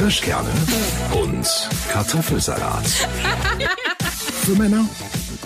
Kirschkerne 0.00 0.48
und 1.12 1.46
Kartoffelsalat. 1.92 2.86
Für 4.46 4.52
Männer 4.52 4.88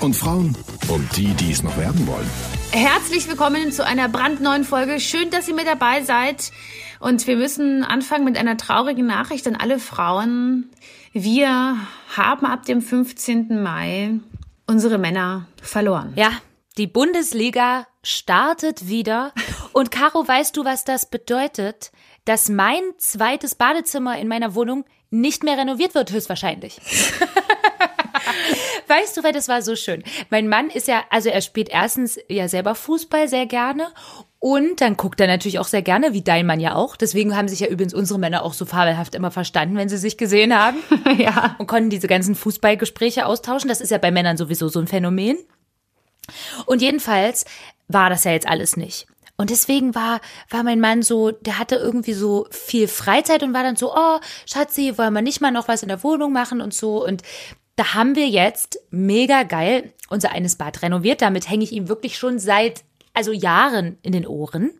und 0.00 0.14
Frauen 0.14 0.56
und 0.86 1.16
die, 1.16 1.34
die 1.34 1.50
es 1.50 1.64
noch 1.64 1.76
werden 1.76 2.06
wollen. 2.06 2.30
Herzlich 2.70 3.28
willkommen 3.28 3.72
zu 3.72 3.84
einer 3.84 4.08
brandneuen 4.08 4.62
Folge. 4.62 5.00
Schön, 5.00 5.30
dass 5.30 5.48
ihr 5.48 5.56
mit 5.56 5.66
dabei 5.66 6.04
seid. 6.04 6.52
Und 7.00 7.26
wir 7.26 7.36
müssen 7.36 7.82
anfangen 7.82 8.24
mit 8.24 8.38
einer 8.38 8.56
traurigen 8.56 9.08
Nachricht 9.08 9.48
an 9.48 9.56
alle 9.56 9.80
Frauen. 9.80 10.70
Wir 11.12 11.76
haben 12.16 12.46
ab 12.46 12.64
dem 12.64 12.80
15. 12.80 13.60
Mai 13.60 14.20
unsere 14.68 14.98
Männer 14.98 15.48
verloren. 15.62 16.12
Ja, 16.14 16.30
die 16.78 16.86
Bundesliga 16.86 17.88
startet 18.04 18.86
wieder. 18.86 19.32
Und 19.72 19.90
Caro, 19.90 20.28
weißt 20.28 20.56
du, 20.56 20.64
was 20.64 20.84
das 20.84 21.10
bedeutet? 21.10 21.90
Dass 22.24 22.48
mein 22.48 22.82
zweites 22.98 23.54
Badezimmer 23.54 24.18
in 24.18 24.28
meiner 24.28 24.54
Wohnung 24.54 24.84
nicht 25.10 25.44
mehr 25.44 25.58
renoviert 25.58 25.94
wird, 25.94 26.10
höchstwahrscheinlich. 26.12 26.80
Weißt 28.88 29.16
du, 29.16 29.22
weil 29.22 29.32
das 29.32 29.48
war 29.48 29.62
so 29.62 29.76
schön. 29.76 30.02
Mein 30.30 30.48
Mann 30.48 30.70
ist 30.70 30.88
ja, 30.88 31.04
also 31.10 31.28
er 31.28 31.40
spielt 31.40 31.68
erstens 31.68 32.18
ja 32.28 32.48
selber 32.48 32.74
Fußball 32.74 33.28
sehr 33.28 33.46
gerne 33.46 33.88
und 34.38 34.82
dann 34.82 34.98
guckt 34.98 35.20
er 35.20 35.26
natürlich 35.26 35.58
auch 35.58 35.66
sehr 35.66 35.80
gerne, 35.80 36.12
wie 36.12 36.20
dein 36.20 36.44
Mann 36.44 36.60
ja 36.60 36.74
auch. 36.74 36.96
Deswegen 36.96 37.34
haben 37.34 37.48
sich 37.48 37.60
ja 37.60 37.66
übrigens 37.68 37.94
unsere 37.94 38.18
Männer 38.18 38.42
auch 38.42 38.52
so 38.52 38.66
fabelhaft 38.66 39.14
immer 39.14 39.30
verstanden, 39.30 39.76
wenn 39.76 39.88
sie 39.88 39.96
sich 39.96 40.18
gesehen 40.18 40.54
haben. 40.54 40.78
ja. 41.18 41.56
Und 41.58 41.66
konnten 41.66 41.88
diese 41.88 42.08
ganzen 42.08 42.34
Fußballgespräche 42.34 43.24
austauschen. 43.24 43.68
Das 43.68 43.80
ist 43.80 43.90
ja 43.90 43.96
bei 43.96 44.10
Männern 44.10 44.36
sowieso 44.36 44.68
so 44.68 44.80
ein 44.80 44.86
Phänomen. 44.86 45.38
Und 46.66 46.82
jedenfalls 46.82 47.46
war 47.88 48.10
das 48.10 48.24
ja 48.24 48.32
jetzt 48.32 48.46
alles 48.46 48.76
nicht. 48.76 49.06
Und 49.36 49.50
deswegen 49.50 49.94
war, 49.94 50.20
war 50.48 50.62
mein 50.62 50.80
Mann 50.80 51.02
so, 51.02 51.32
der 51.32 51.58
hatte 51.58 51.76
irgendwie 51.76 52.12
so 52.12 52.46
viel 52.50 52.86
Freizeit 52.86 53.42
und 53.42 53.52
war 53.52 53.64
dann 53.64 53.76
so, 53.76 53.92
oh, 53.94 54.20
Schatzi, 54.46 54.96
wollen 54.96 55.12
wir 55.12 55.22
nicht 55.22 55.40
mal 55.40 55.50
noch 55.50 55.66
was 55.66 55.82
in 55.82 55.88
der 55.88 56.04
Wohnung 56.04 56.32
machen 56.32 56.60
und 56.60 56.72
so. 56.72 57.04
Und 57.04 57.22
da 57.76 57.94
haben 57.94 58.14
wir 58.14 58.28
jetzt 58.28 58.78
mega 58.90 59.42
geil 59.42 59.92
unser 60.08 60.30
eines 60.30 60.56
Bad 60.56 60.82
renoviert. 60.82 61.20
Damit 61.20 61.48
hänge 61.48 61.64
ich 61.64 61.72
ihm 61.72 61.88
wirklich 61.88 62.16
schon 62.16 62.38
seit, 62.38 62.84
also 63.12 63.32
Jahren 63.32 63.98
in 64.02 64.12
den 64.12 64.26
Ohren. 64.26 64.70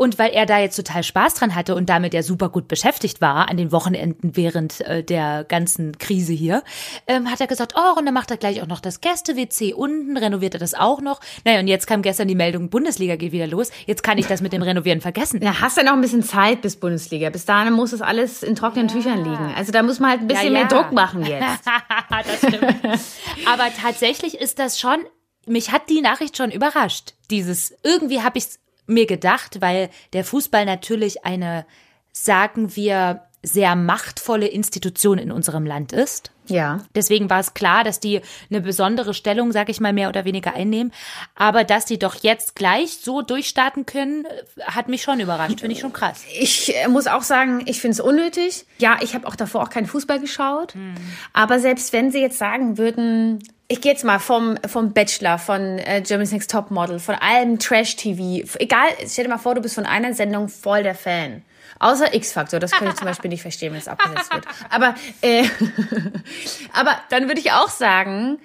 Und 0.00 0.18
weil 0.18 0.30
er 0.30 0.46
da 0.46 0.58
jetzt 0.58 0.76
total 0.76 1.02
Spaß 1.02 1.34
dran 1.34 1.54
hatte 1.54 1.74
und 1.74 1.90
damit 1.90 2.14
ja 2.14 2.22
super 2.22 2.48
gut 2.48 2.68
beschäftigt 2.68 3.20
war 3.20 3.50
an 3.50 3.58
den 3.58 3.70
Wochenenden 3.70 4.34
während 4.34 4.80
äh, 4.80 5.04
der 5.04 5.44
ganzen 5.44 5.98
Krise 5.98 6.32
hier, 6.32 6.64
ähm, 7.06 7.30
hat 7.30 7.38
er 7.42 7.46
gesagt, 7.46 7.74
oh, 7.76 7.98
und 7.98 8.06
dann 8.06 8.14
macht 8.14 8.30
er 8.30 8.38
gleich 8.38 8.62
auch 8.62 8.66
noch 8.66 8.80
das 8.80 9.02
Gäste-WC 9.02 9.74
unten, 9.74 10.16
renoviert 10.16 10.54
er 10.54 10.58
das 10.58 10.72
auch 10.72 11.02
noch. 11.02 11.20
Naja, 11.44 11.60
und 11.60 11.68
jetzt 11.68 11.86
kam 11.86 12.00
gestern 12.00 12.28
die 12.28 12.34
Meldung, 12.34 12.70
Bundesliga 12.70 13.16
geht 13.16 13.32
wieder 13.32 13.46
los. 13.46 13.72
Jetzt 13.84 14.02
kann 14.02 14.16
ich 14.16 14.26
das 14.26 14.40
mit 14.40 14.54
dem 14.54 14.62
Renovieren 14.62 15.02
vergessen. 15.02 15.42
Ja, 15.42 15.60
hast 15.60 15.76
ja 15.76 15.82
noch 15.82 15.92
ein 15.92 16.00
bisschen 16.00 16.22
Zeit 16.22 16.62
bis 16.62 16.76
Bundesliga. 16.76 17.28
Bis 17.28 17.44
dahin 17.44 17.74
muss 17.74 17.90
das 17.90 18.00
alles 18.00 18.42
in 18.42 18.56
trockenen 18.56 18.88
ja. 18.88 18.94
Tüchern 18.94 19.18
liegen. 19.18 19.54
Also 19.54 19.70
da 19.70 19.82
muss 19.82 20.00
man 20.00 20.12
halt 20.12 20.20
ein 20.22 20.28
bisschen 20.28 20.54
ja, 20.54 20.60
ja. 20.60 20.66
mehr 20.66 20.68
Druck 20.68 20.92
machen 20.92 21.26
jetzt. 21.26 21.60
das 22.08 22.38
stimmt. 22.38 22.74
Aber 23.52 23.66
tatsächlich 23.78 24.40
ist 24.40 24.58
das 24.58 24.80
schon 24.80 25.00
mich 25.46 25.72
hat 25.72 25.88
die 25.88 26.00
Nachricht 26.00 26.36
schon 26.36 26.50
überrascht. 26.50 27.14
Dieses, 27.30 27.74
irgendwie 27.82 28.20
habe 28.22 28.38
ich 28.38 28.44
es 28.44 28.60
mir 28.90 29.06
gedacht, 29.06 29.60
weil 29.60 29.90
der 30.12 30.24
Fußball 30.24 30.64
natürlich 30.64 31.24
eine, 31.24 31.64
sagen 32.12 32.76
wir, 32.76 33.22
sehr 33.42 33.74
machtvolle 33.74 34.48
Institution 34.48 35.18
in 35.18 35.32
unserem 35.32 35.64
Land 35.64 35.92
ist. 35.92 36.30
Ja. 36.46 36.80
Deswegen 36.94 37.30
war 37.30 37.40
es 37.40 37.54
klar, 37.54 37.84
dass 37.84 38.00
die 38.00 38.20
eine 38.50 38.60
besondere 38.60 39.14
Stellung, 39.14 39.52
sag 39.52 39.68
ich 39.68 39.80
mal, 39.80 39.92
mehr 39.92 40.08
oder 40.08 40.24
weniger 40.24 40.52
einnehmen. 40.54 40.92
Aber 41.36 41.64
dass 41.64 41.86
die 41.86 41.98
doch 41.98 42.16
jetzt 42.16 42.54
gleich 42.54 42.98
so 42.98 43.22
durchstarten 43.22 43.86
können, 43.86 44.26
hat 44.62 44.88
mich 44.88 45.02
schon 45.02 45.20
überrascht. 45.20 45.60
Finde 45.60 45.74
ich 45.74 45.80
schon 45.80 45.92
krass. 45.92 46.22
Ich 46.38 46.76
äh, 46.76 46.88
muss 46.88 47.06
auch 47.06 47.22
sagen, 47.22 47.62
ich 47.66 47.80
finde 47.80 47.94
es 47.94 48.00
unnötig. 48.00 48.66
Ja, 48.78 48.98
ich 49.00 49.14
habe 49.14 49.26
auch 49.26 49.36
davor 49.36 49.62
auch 49.62 49.70
keinen 49.70 49.86
Fußball 49.86 50.20
geschaut. 50.20 50.74
Hm. 50.74 50.94
Aber 51.32 51.60
selbst 51.60 51.92
wenn 51.92 52.10
sie 52.10 52.20
jetzt 52.20 52.38
sagen 52.38 52.76
würden, 52.76 53.42
ich 53.70 53.80
gehe 53.80 53.92
jetzt 53.92 54.04
mal 54.04 54.18
vom, 54.18 54.58
vom 54.66 54.92
Bachelor, 54.92 55.38
von 55.38 55.78
äh, 55.78 56.02
Germany's 56.04 56.32
Next 56.32 56.50
Top 56.50 56.72
Model, 56.72 56.98
von 56.98 57.14
allem 57.14 57.60
Trash-TV. 57.60 58.44
Egal, 58.58 58.88
stell 59.06 59.24
dir 59.24 59.30
mal 59.30 59.38
vor, 59.38 59.54
du 59.54 59.60
bist 59.60 59.76
von 59.76 59.86
einer 59.86 60.12
Sendung 60.12 60.48
voll 60.48 60.82
der 60.82 60.96
Fan. 60.96 61.42
Außer 61.78 62.12
X-Faktor, 62.12 62.58
das 62.58 62.72
könnte 62.72 62.94
ich 62.94 62.98
zum 62.98 63.06
Beispiel 63.06 63.30
nicht 63.30 63.42
verstehen, 63.42 63.72
wenn 63.72 63.78
es 63.78 63.86
abgesetzt 63.86 64.34
wird. 64.34 64.44
Aber, 64.70 64.96
äh, 65.22 65.44
aber 66.72 66.98
dann 67.10 67.28
würde 67.28 67.38
ich 67.38 67.52
auch 67.52 67.68
sagen, 67.68 68.40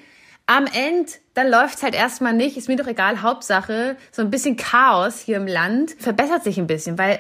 am 0.46 0.68
Ende, 0.68 1.12
dann 1.34 1.50
läuft's 1.50 1.82
halt 1.82 1.96
erstmal 1.96 2.34
nicht, 2.34 2.56
ist 2.56 2.68
mir 2.68 2.76
doch 2.76 2.86
egal, 2.86 3.24
Hauptsache, 3.24 3.98
so 4.12 4.22
ein 4.22 4.30
bisschen 4.30 4.58
Chaos 4.58 5.22
hier 5.22 5.38
im 5.38 5.48
Land 5.48 5.96
verbessert 5.98 6.44
sich 6.44 6.60
ein 6.60 6.68
bisschen, 6.68 7.00
weil 7.00 7.20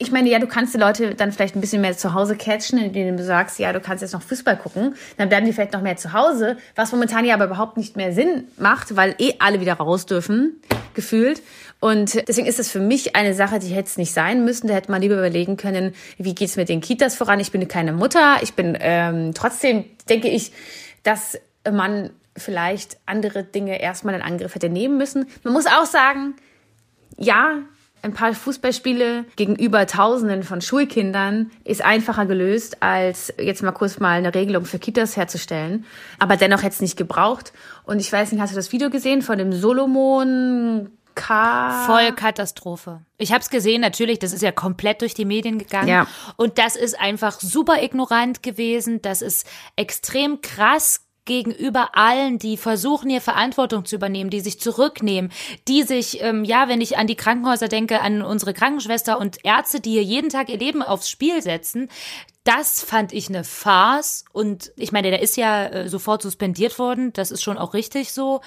ich 0.00 0.12
meine, 0.12 0.28
ja, 0.28 0.38
du 0.38 0.46
kannst 0.46 0.74
die 0.74 0.78
Leute 0.78 1.14
dann 1.14 1.32
vielleicht 1.32 1.56
ein 1.56 1.60
bisschen 1.60 1.80
mehr 1.80 1.96
zu 1.96 2.14
Hause 2.14 2.36
catchen, 2.36 2.78
indem 2.78 3.16
du 3.16 3.24
sagst, 3.24 3.58
ja, 3.58 3.72
du 3.72 3.80
kannst 3.80 4.02
jetzt 4.02 4.12
noch 4.12 4.22
Fußball 4.22 4.56
gucken. 4.56 4.94
Dann 5.16 5.28
bleiben 5.28 5.44
die 5.44 5.52
vielleicht 5.52 5.72
noch 5.72 5.82
mehr 5.82 5.96
zu 5.96 6.12
Hause, 6.12 6.56
was 6.76 6.92
momentan 6.92 7.24
ja 7.24 7.34
aber 7.34 7.46
überhaupt 7.46 7.76
nicht 7.76 7.96
mehr 7.96 8.12
Sinn 8.12 8.44
macht, 8.56 8.94
weil 8.96 9.16
eh 9.18 9.34
alle 9.40 9.60
wieder 9.60 9.74
raus 9.74 10.06
dürfen, 10.06 10.62
gefühlt. 10.94 11.42
Und 11.80 12.28
deswegen 12.28 12.46
ist 12.46 12.60
das 12.60 12.70
für 12.70 12.80
mich 12.80 13.16
eine 13.16 13.34
Sache, 13.34 13.58
die 13.58 13.68
hätte 13.68 13.88
es 13.88 13.96
nicht 13.96 14.12
sein 14.12 14.44
müssen. 14.44 14.68
Da 14.68 14.74
hätte 14.74 14.90
man 14.90 15.02
lieber 15.02 15.16
überlegen 15.16 15.56
können, 15.56 15.94
wie 16.16 16.34
geht's 16.34 16.56
mit 16.56 16.68
den 16.68 16.80
Kitas 16.80 17.16
voran. 17.16 17.40
Ich 17.40 17.50
bin 17.50 17.66
keine 17.66 17.92
Mutter. 17.92 18.36
Ich 18.42 18.54
bin 18.54 18.78
ähm, 18.80 19.32
trotzdem, 19.34 19.84
denke 20.08 20.28
ich, 20.28 20.52
dass 21.02 21.40
man 21.68 22.10
vielleicht 22.36 22.98
andere 23.04 23.42
Dinge 23.42 23.80
erstmal 23.80 24.14
in 24.14 24.22
Angriff 24.22 24.54
hätte 24.54 24.68
nehmen 24.68 24.96
müssen. 24.96 25.26
Man 25.42 25.52
muss 25.52 25.66
auch 25.66 25.86
sagen, 25.86 26.36
ja, 27.16 27.62
ein 28.02 28.12
paar 28.14 28.32
Fußballspiele 28.34 29.24
gegenüber 29.36 29.86
Tausenden 29.86 30.42
von 30.42 30.60
Schulkindern 30.60 31.50
ist 31.64 31.84
einfacher 31.84 32.26
gelöst, 32.26 32.82
als 32.82 33.32
jetzt 33.38 33.62
mal 33.62 33.72
kurz 33.72 33.98
mal 33.98 34.18
eine 34.18 34.34
Regelung 34.34 34.64
für 34.64 34.78
Kitas 34.78 35.16
herzustellen. 35.16 35.84
Aber 36.18 36.36
dennoch 36.36 36.62
hätte 36.62 36.74
es 36.74 36.80
nicht 36.80 36.96
gebraucht. 36.96 37.52
Und 37.84 38.00
ich 38.00 38.12
weiß 38.12 38.32
nicht, 38.32 38.40
hast 38.40 38.52
du 38.52 38.56
das 38.56 38.72
Video 38.72 38.90
gesehen 38.90 39.22
von 39.22 39.38
dem 39.38 39.52
Solomon 39.52 40.90
K 41.14 41.86
Voll 41.86 42.12
Katastrophe. 42.12 43.00
Ich 43.16 43.32
habe 43.32 43.40
es 43.40 43.50
gesehen, 43.50 43.80
natürlich, 43.80 44.20
das 44.20 44.32
ist 44.32 44.42
ja 44.42 44.52
komplett 44.52 45.00
durch 45.00 45.14
die 45.14 45.24
Medien 45.24 45.58
gegangen. 45.58 45.88
Ja. 45.88 46.06
Und 46.36 46.58
das 46.58 46.76
ist 46.76 46.98
einfach 47.00 47.40
super 47.40 47.82
ignorant 47.82 48.44
gewesen. 48.44 49.02
Das 49.02 49.20
ist 49.20 49.46
extrem 49.74 50.40
krass 50.40 51.07
gegenüber 51.28 51.90
allen, 51.92 52.40
die 52.40 52.56
versuchen, 52.56 53.10
hier 53.10 53.20
Verantwortung 53.20 53.84
zu 53.84 53.94
übernehmen, 53.94 54.30
die 54.30 54.40
sich 54.40 54.58
zurücknehmen, 54.58 55.30
die 55.68 55.84
sich, 55.84 56.20
ähm, 56.22 56.42
ja, 56.42 56.68
wenn 56.68 56.80
ich 56.80 56.98
an 56.98 57.06
die 57.06 57.14
Krankenhäuser 57.14 57.68
denke, 57.68 58.00
an 58.00 58.22
unsere 58.22 58.54
Krankenschwester 58.54 59.20
und 59.20 59.44
Ärzte, 59.44 59.80
die 59.80 59.92
hier 59.92 60.02
jeden 60.02 60.30
Tag 60.30 60.48
ihr 60.48 60.58
Leben 60.58 60.82
aufs 60.82 61.08
Spiel 61.08 61.40
setzen, 61.40 61.88
das 62.42 62.82
fand 62.82 63.12
ich 63.12 63.28
eine 63.28 63.44
Farce. 63.44 64.24
Und 64.32 64.72
ich 64.76 64.90
meine, 64.90 65.10
der 65.10 65.20
ist 65.20 65.36
ja 65.36 65.66
äh, 65.66 65.88
sofort 65.88 66.22
suspendiert 66.22 66.78
worden, 66.78 67.12
das 67.12 67.30
ist 67.30 67.42
schon 67.42 67.58
auch 67.58 67.74
richtig 67.74 68.12
so, 68.12 68.40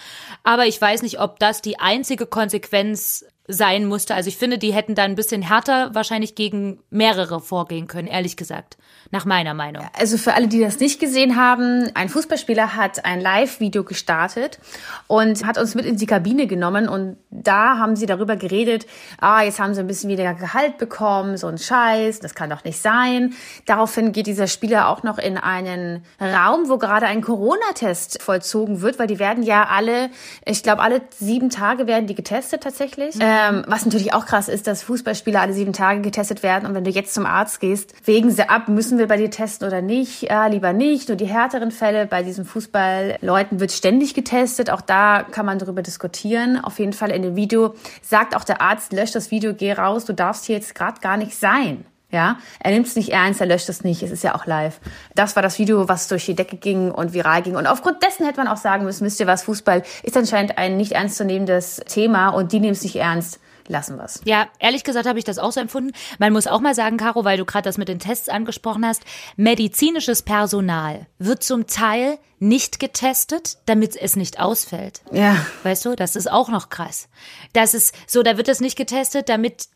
aber 0.44 0.66
ich 0.66 0.82
weiß 0.82 1.04
nicht, 1.04 1.20
ob 1.20 1.38
das 1.38 1.62
die 1.62 1.80
einzige 1.80 2.26
Konsequenz 2.26 3.26
sein 3.52 3.86
musste. 3.86 4.16
Also 4.16 4.30
ich 4.30 4.38
finde, 4.38 4.58
die 4.58 4.74
hätten 4.74 4.96
da 4.96 5.04
ein 5.04 5.16
bisschen 5.16 5.42
härter 5.42 5.94
wahrscheinlich 5.94 6.36
gegen 6.36 6.80
mehrere 6.90 7.40
vorgehen 7.40 7.88
können, 7.88 8.08
ehrlich 8.08 8.38
gesagt. 8.38 8.78
Nach 9.14 9.26
meiner 9.26 9.54
Meinung. 9.54 9.86
Also 10.00 10.18
für 10.18 10.34
alle, 10.34 10.48
die 10.48 10.62
das 10.62 10.80
nicht 10.80 11.00
gesehen 11.00 11.36
haben, 11.36 11.92
ein 11.96 12.08
Fußballspieler 12.08 12.76
hat 12.78 13.04
ein 13.04 13.20
Live-Video 13.20 13.84
gestartet 13.84 14.60
und 15.08 15.46
hat 15.46 15.58
uns 15.58 15.76
mit 15.76 15.86
in 15.86 15.98
die 15.98 16.06
Kabine 16.06 16.48
genommen 16.48 16.88
und 16.88 17.18
da 17.30 17.78
haben 17.78 17.98
sie 17.98 18.06
darüber 18.06 18.38
geredet, 18.38 18.86
ah, 19.20 19.42
jetzt 19.42 19.60
haben 19.60 19.74
sie 19.74 19.82
ein 19.82 19.88
bisschen 19.88 20.10
weniger 20.10 20.34
Gehalt 20.34 20.78
bekommen, 20.78 21.36
so 21.36 21.48
ein 21.48 21.58
Scheiß, 21.58 22.22
das 22.22 22.36
kann 22.36 22.50
doch 22.50 22.64
nicht 22.64 22.82
sein. 22.82 23.34
Daraufhin 23.66 24.14
geht 24.14 24.28
dieser 24.28 24.48
Spieler 24.48 24.88
auch 24.88 25.04
noch 25.04 25.18
in 25.18 25.38
einen 25.38 26.06
Raum, 26.22 26.70
wo 26.70 26.78
gerade 26.78 27.06
ein 27.06 27.22
Corona-Test 27.22 28.22
vollzogen 28.22 28.82
wird, 28.82 28.98
weil 28.98 29.08
die 29.08 29.20
werden 29.20 29.44
ja 29.44 29.68
alle, 29.68 30.10
ich 30.46 30.64
glaube, 30.64 30.82
alle 30.82 31.02
sieben 31.18 31.50
Tage 31.50 31.86
werden 31.86 32.08
die 32.08 32.16
getestet 32.16 32.64
tatsächlich. 32.64 33.16
Mhm. 33.16 33.22
Ähm, 33.42 33.64
was 33.68 33.86
natürlich 33.86 34.14
auch 34.14 34.26
krass 34.26 34.48
ist, 34.48 34.68
dass 34.68 34.84
Fußballspieler 34.84 35.42
alle 35.42 35.54
sieben 35.54 35.74
Tage 35.74 36.02
getestet 36.02 36.44
werden 36.44 36.68
und 36.68 36.76
wenn 36.76 36.84
du 36.84 36.92
jetzt 36.92 37.14
zum 37.14 37.26
Arzt 37.26 37.60
gehst, 37.60 37.94
wegen 38.06 38.30
sie 38.30 38.48
ab, 38.48 38.68
müssen 38.68 38.98
wir 38.98 39.08
bei 39.08 39.18
dir 39.18 39.32
testen 39.32 39.68
oder 39.68 39.82
nicht? 39.82 40.24
Ja, 40.24 40.48
lieber 40.48 40.74
nicht. 40.74 41.08
Nur 41.08 41.18
die 41.18 41.26
härteren 41.26 41.72
Fälle 41.72 42.06
bei 42.06 42.24
diesen 42.24 42.46
Fußballleuten 42.46 43.60
wird 43.60 43.72
ständig 43.72 44.14
getestet. 44.14 44.70
Auch 44.70 44.82
da 44.82 45.24
kann 45.24 45.46
man 45.46 45.60
darüber 45.60 45.82
diskutieren. 45.82 46.60
Auf 46.64 46.80
jeden 46.80 46.94
Fall 46.94 47.12
in 47.12 47.22
dem 47.22 47.36
Video 47.36 47.74
sagt 48.02 48.36
auch 48.36 48.44
der 48.44 48.62
Arzt, 48.62 48.94
lösch 48.94 49.12
das 49.12 49.32
Video, 49.32 49.54
geh 49.54 49.74
raus, 49.74 50.06
du 50.06 50.14
darfst 50.14 50.46
hier 50.46 50.56
jetzt 50.56 50.76
gerade 50.76 51.02
gar 51.02 51.18
nicht 51.18 51.36
sein. 51.36 51.86
Ja, 52.12 52.38
er 52.60 52.72
nimmt 52.72 52.88
es 52.88 52.96
nicht 52.96 53.10
ernst, 53.10 53.42
er 53.42 53.48
löscht 53.48 53.70
es 53.70 53.84
nicht. 53.84 54.04
Es 54.04 54.12
ist 54.12 54.24
ja 54.24 54.36
auch 54.36 54.46
live. 54.46 54.80
Das 55.16 55.36
war 55.36 55.44
das 55.44 55.60
Video, 55.60 55.88
was 55.88 56.08
durch 56.08 56.26
die 56.26 56.36
Decke 56.36 56.58
ging 56.58 56.92
und 56.92 57.14
viral 57.14 57.42
ging. 57.42 57.56
Und 57.56 57.68
aufgrund 57.68 58.04
dessen 58.04 58.26
hätte 58.26 58.38
man 58.38 58.48
auch 58.48 58.58
sagen 58.58 58.84
müssen, 58.84 59.06
wisst 59.06 59.20
ihr 59.20 59.28
was, 59.28 59.44
Fußball 59.44 59.84
ist 60.04 60.18
anscheinend 60.18 60.58
ein 60.58 60.78
nicht 60.78 60.92
ernstzunehmendes 60.92 61.82
Thema 61.88 62.30
und 62.30 62.52
die 62.52 62.60
nehmen 62.60 62.74
es 62.74 62.84
nicht 62.84 62.98
ernst 62.98 63.40
lassen 63.68 63.98
wir 63.98 64.06
es. 64.06 64.22
Ja, 64.26 64.48
ehrlich 64.60 64.84
gesagt 64.84 65.08
habe 65.08 65.18
ich 65.18 65.26
das 65.26 65.40
auch 65.40 65.52
so 65.52 65.60
empfunden. 65.60 65.94
Man 66.20 66.34
muss 66.34 66.48
auch 66.48 66.62
mal 66.62 66.76
sagen, 66.76 66.98
Caro, 66.98 67.24
weil 67.24 67.38
du 67.38 67.46
gerade 67.46 67.64
das 67.64 67.78
mit 67.78 67.88
den 67.88 68.00
Tests 68.00 68.30
angesprochen 68.30 68.86
hast, 68.86 69.04
medizinisches 69.38 70.22
Personal 70.22 71.08
wird 71.18 71.44
zum 71.44 71.68
Teil 71.68 72.20
nicht 72.40 72.80
getestet, 72.80 73.58
damit 73.66 73.96
es 73.96 74.16
nicht 74.16 74.40
ausfällt. 74.40 75.02
Ja. 75.12 75.46
Weißt 75.64 75.86
du, 75.86 75.96
das 75.96 76.16
ist 76.16 76.30
auch 76.30 76.50
noch 76.50 76.70
krass. 76.70 77.08
Das 77.54 77.74
ist 77.74 77.96
so, 78.08 78.24
da 78.24 78.38
wird 78.38 78.50
es 78.50 78.62
nicht 78.62 78.78
getestet, 78.78 79.30
damit 79.30 79.68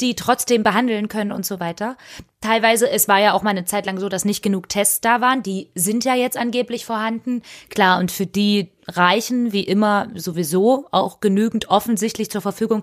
die 0.00 0.14
trotzdem 0.14 0.62
behandeln 0.62 1.08
können 1.08 1.32
und 1.32 1.46
so 1.46 1.60
weiter. 1.60 1.96
Teilweise, 2.40 2.88
es 2.88 3.08
war 3.08 3.18
ja 3.18 3.32
auch 3.32 3.42
mal 3.42 3.50
eine 3.50 3.64
Zeit 3.64 3.86
lang 3.86 3.98
so, 3.98 4.08
dass 4.08 4.24
nicht 4.24 4.42
genug 4.42 4.68
Tests 4.68 5.00
da 5.00 5.20
waren. 5.20 5.42
Die 5.42 5.70
sind 5.74 6.04
ja 6.04 6.14
jetzt 6.14 6.36
angeblich 6.36 6.86
vorhanden. 6.86 7.42
Klar, 7.68 7.98
und 7.98 8.12
für 8.12 8.26
die 8.26 8.70
reichen 8.86 9.52
wie 9.52 9.64
immer 9.64 10.08
sowieso 10.14 10.86
auch 10.90 11.20
genügend 11.20 11.68
offensichtlich 11.68 12.30
zur 12.30 12.40
Verfügung. 12.40 12.82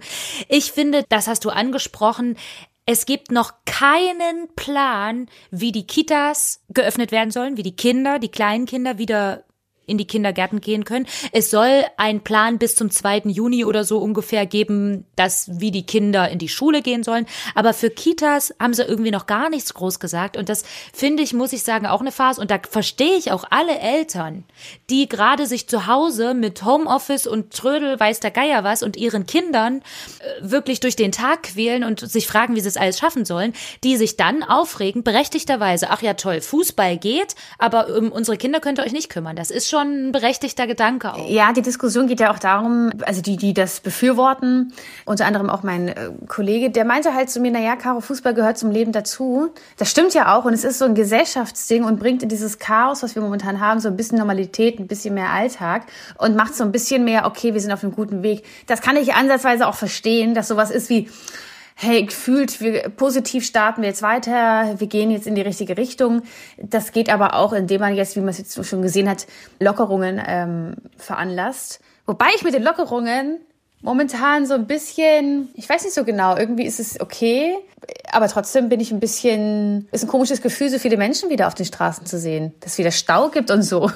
Ich 0.50 0.72
finde, 0.72 1.06
das 1.10 1.28
hast 1.28 1.46
du 1.46 1.50
angesprochen. 1.50 2.38
Es 2.86 3.06
gibt 3.06 3.32
noch 3.32 3.54
keinen 3.66 4.48
Plan, 4.56 5.28
wie 5.50 5.72
die 5.72 5.88
Kitas 5.88 6.62
geöffnet 6.70 7.12
werden 7.12 7.32
sollen, 7.32 7.58
wie 7.58 7.64
die 7.64 7.76
Kinder, 7.76 8.20
die 8.20 8.30
kleinen 8.30 8.66
Kinder 8.66 8.98
wieder 8.98 9.44
in 9.86 9.98
die 9.98 10.08
Kindergärten 10.08 10.62
gehen 10.62 10.86
können. 10.86 11.08
Es 11.32 11.50
soll 11.52 11.84
ein 11.98 12.22
Plan 12.22 12.58
bis 12.58 12.76
zum 12.76 12.90
2. 12.90 13.24
Juni 13.26 13.66
oder 13.66 13.84
so 13.84 14.00
ungefähr 14.00 14.46
geben, 14.46 15.06
dass 15.16 15.60
wie 15.60 15.72
die 15.72 15.86
Kinder 15.86 16.30
in 16.30 16.40
die 16.40 16.50
Schule 16.50 16.82
gehen 16.82 17.04
sollen. 17.04 17.26
Aber 17.54 17.74
für 17.74 17.90
Kitas 17.90 18.54
haben 18.60 18.74
sie 18.74 18.84
irgendwie 18.84 19.12
noch 19.12 19.28
gar 19.28 19.50
nichts 19.50 19.74
groß 19.74 20.00
gesagt. 20.00 20.38
Und 20.38 20.50
das 20.50 20.64
finde 20.94 21.24
ich, 21.24 21.34
muss 21.34 21.54
ich 21.54 21.64
sagen, 21.64 21.86
auch 21.86 22.02
eine 22.02 22.12
Phase. 22.12 22.42
Und 22.42 22.52
da 22.52 22.60
verstehe 22.70 23.18
ich 23.18 23.32
auch 23.32 23.46
alle 23.50 23.80
Eltern, 23.80 24.44
die 24.90 25.08
gerade 25.08 25.46
sich 25.46 25.68
zu 25.68 25.88
Hause 25.88 26.34
mit 26.34 26.64
Homeoffice 26.64 27.28
und 27.28 27.54
Trödel, 27.54 28.00
weiß 28.00 28.20
der 28.20 28.32
Geier 28.32 28.64
was 28.64 28.84
und 28.84 28.98
ihren 28.98 29.26
Kindern 29.26 29.82
äh, 30.20 30.42
wirklich 30.42 30.80
durch 30.80 30.96
den 30.96 31.12
Tag 31.12 31.44
quälen 31.44 31.84
und 31.84 32.00
sich 32.00 32.28
fragen, 32.28 32.56
wie 32.56 32.62
sie 32.62 32.68
es 32.68 32.78
alles 32.78 33.00
schaffen 33.00 33.26
sollen, 33.26 33.54
die 33.84 33.98
sich 33.98 34.18
dann 34.18 34.44
aufregen, 34.44 35.04
berechtigterweise, 35.04 35.90
ach 35.90 36.02
ja 36.02 36.14
toll, 36.16 36.42
Fußball 36.42 36.98
geht, 36.98 37.36
aber 37.58 37.96
um 37.96 38.12
unsere 38.12 38.38
Kinder 38.38 38.60
könnt 38.60 38.80
ihr 38.80 38.86
euch 38.86 38.92
nicht 38.92 39.10
kümmern. 39.10 39.36
Das 39.36 39.52
ist 39.52 39.70
schon 39.70 39.75
schon 39.76 40.08
ein 40.08 40.12
berechtigter 40.12 40.68
Gedanke 40.68 41.14
auch. 41.14 41.30
Ja, 41.30 41.52
die 41.52 41.62
Diskussion 41.62 42.08
geht 42.08 42.22
ja 42.22 42.32
auch 42.32 42.40
darum, 42.40 42.92
also 43.06 43.22
die, 43.22 43.36
die 43.36 43.54
das 43.54 43.82
befürworten, 43.82 44.74
unter 45.04 45.26
anderem 45.26 45.50
auch 45.50 45.64
mein 45.64 45.90
äh, 45.90 46.12
Kollege, 46.28 46.70
der 46.70 46.86
meinte 46.86 47.14
halt 47.14 47.30
zu 47.30 47.42
mir, 47.42 47.52
na 47.52 47.60
ja, 47.60 47.76
Caro, 47.76 48.00
Fußball 48.00 48.34
gehört 48.34 48.58
zum 48.58 48.72
Leben 48.72 48.94
dazu. 48.94 49.50
Das 49.78 49.92
stimmt 49.92 50.14
ja 50.14 50.36
auch 50.36 50.46
und 50.46 50.54
es 50.54 50.64
ist 50.64 50.80
so 50.80 50.86
ein 50.86 50.96
Gesellschaftsding 50.96 51.84
und 51.84 52.00
bringt 52.00 52.24
in 52.24 52.30
dieses 52.30 52.58
Chaos, 52.60 53.04
was 53.04 53.16
wir 53.16 53.22
momentan 53.22 53.60
haben, 53.60 53.80
so 53.82 53.90
ein 53.90 53.98
bisschen 53.98 54.18
Normalität, 54.18 54.80
ein 54.80 54.88
bisschen 54.88 55.14
mehr 55.14 55.32
Alltag 55.32 55.84
und 56.18 56.36
macht 56.36 56.56
so 56.56 56.64
ein 56.64 56.72
bisschen 56.72 57.04
mehr, 57.04 57.26
okay, 57.26 57.54
wir 57.54 57.60
sind 57.60 57.72
auf 57.72 57.84
einem 57.84 57.94
guten 57.94 58.24
Weg. 58.24 58.44
Das 58.68 58.82
kann 58.82 58.96
ich 58.96 59.14
ansatzweise 59.14 59.68
auch 59.68 59.76
verstehen, 59.76 60.36
dass 60.36 60.48
sowas 60.48 60.72
ist 60.72 60.90
wie, 60.90 61.10
hey, 61.76 62.06
gefühlt, 62.06 62.62
wir, 62.62 62.90
positiv 62.90 63.46
starten 63.46 63.82
wir 63.82 63.90
jetzt 63.90 64.02
weiter, 64.02 64.76
wir 64.78 64.88
gehen 64.88 65.12
jetzt 65.12 65.28
in 65.28 65.36
die 65.36 65.42
richtige 65.42 65.78
Richtung. 65.78 66.24
Das 66.58 66.94
geht 66.94 67.10
aber 67.10 67.36
auch, 67.36 67.52
indem 67.52 67.82
man 67.82 67.96
jetzt, 67.96 68.16
wie 68.16 68.22
man 68.22 68.30
es 68.30 68.38
jetzt 68.38 68.66
schon 68.66 68.82
gesehen 68.82 69.10
hat, 69.10 69.28
Lockerungen 69.60 70.22
ähm, 70.26 70.76
veranlasst. 70.98 71.82
Wobei 72.06 72.28
ich 72.36 72.44
mit 72.44 72.54
den 72.54 72.64
Lockerungen 72.64 73.40
momentan 73.82 74.46
so 74.46 74.54
ein 74.54 74.68
bisschen, 74.68 75.50
ich 75.54 75.68
weiß 75.68 75.84
nicht 75.84 75.94
so 75.94 76.06
genau, 76.06 76.38
irgendwie 76.38 76.66
ist 76.66 76.80
es 76.80 77.00
okay, 77.02 77.54
aber 78.12 78.30
trotzdem 78.30 78.70
bin 78.70 78.80
ich 78.80 78.92
ein 78.92 79.02
bisschen, 79.02 79.90
ist 79.92 80.04
ein 80.04 80.08
komisches 80.08 80.42
Gefühl, 80.42 80.70
so 80.70 80.80
viele 80.80 80.98
Menschen 80.98 81.30
wieder 81.30 81.48
auf 81.48 81.56
den 81.56 81.66
Straßen 81.66 82.06
zu 82.06 82.18
sehen, 82.18 82.54
dass 82.62 82.74
es 82.74 82.78
wieder 82.78 82.92
Stau 82.92 83.30
gibt 83.30 83.52
und 83.52 83.64
so. 83.64 83.92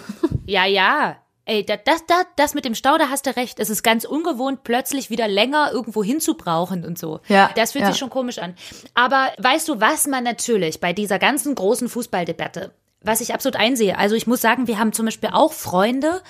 Ja, 0.46 0.66
ja, 0.66 1.16
Ey, 1.50 1.66
das, 1.66 1.80
das, 1.84 2.06
das, 2.06 2.25
das 2.36 2.54
mit 2.54 2.63
dem 2.63 2.75
Stau, 2.75 3.00
da 3.00 3.10
hast 3.10 3.25
du 3.25 3.36
recht. 3.36 3.60
Es 3.60 3.72
ist 3.72 3.81
ganz 3.81 4.06
ungewohnt, 4.06 4.63
plötzlich 4.63 5.10
wieder 5.10 5.28
länger 5.28 5.72
irgendwo 5.74 6.04
hinzubrauchen 6.04 6.86
und 6.86 7.00
so. 7.00 7.22
Ja. 7.28 7.50
Das 7.56 7.72
fühlt 7.72 7.86
ja. 7.86 7.90
sich 7.90 7.98
schon 7.98 8.12
komisch 8.12 8.38
an. 8.38 8.54
Aber 8.94 9.31
weißt 9.40 9.68
du, 9.68 9.81
was 9.81 10.06
man 10.06 10.24
natürlich 10.24 10.80
bei 10.80 10.94
dieser 10.94 11.18
ganzen 11.18 11.56
großen 11.56 11.90
Fußballdebatte 11.90 12.72
was 13.01 13.22
ich 13.22 13.34
absolut 13.34 13.56
einsehe. 13.56 13.98
Also 13.98 14.16
ich 14.16 14.28
muss 14.28 14.42
sagen, 14.42 14.68
wir 14.68 14.78
haben 14.78 14.92
zum 14.92 15.06
Beispiel 15.06 15.30
auch 15.31 15.54
Freunde, 15.54 16.22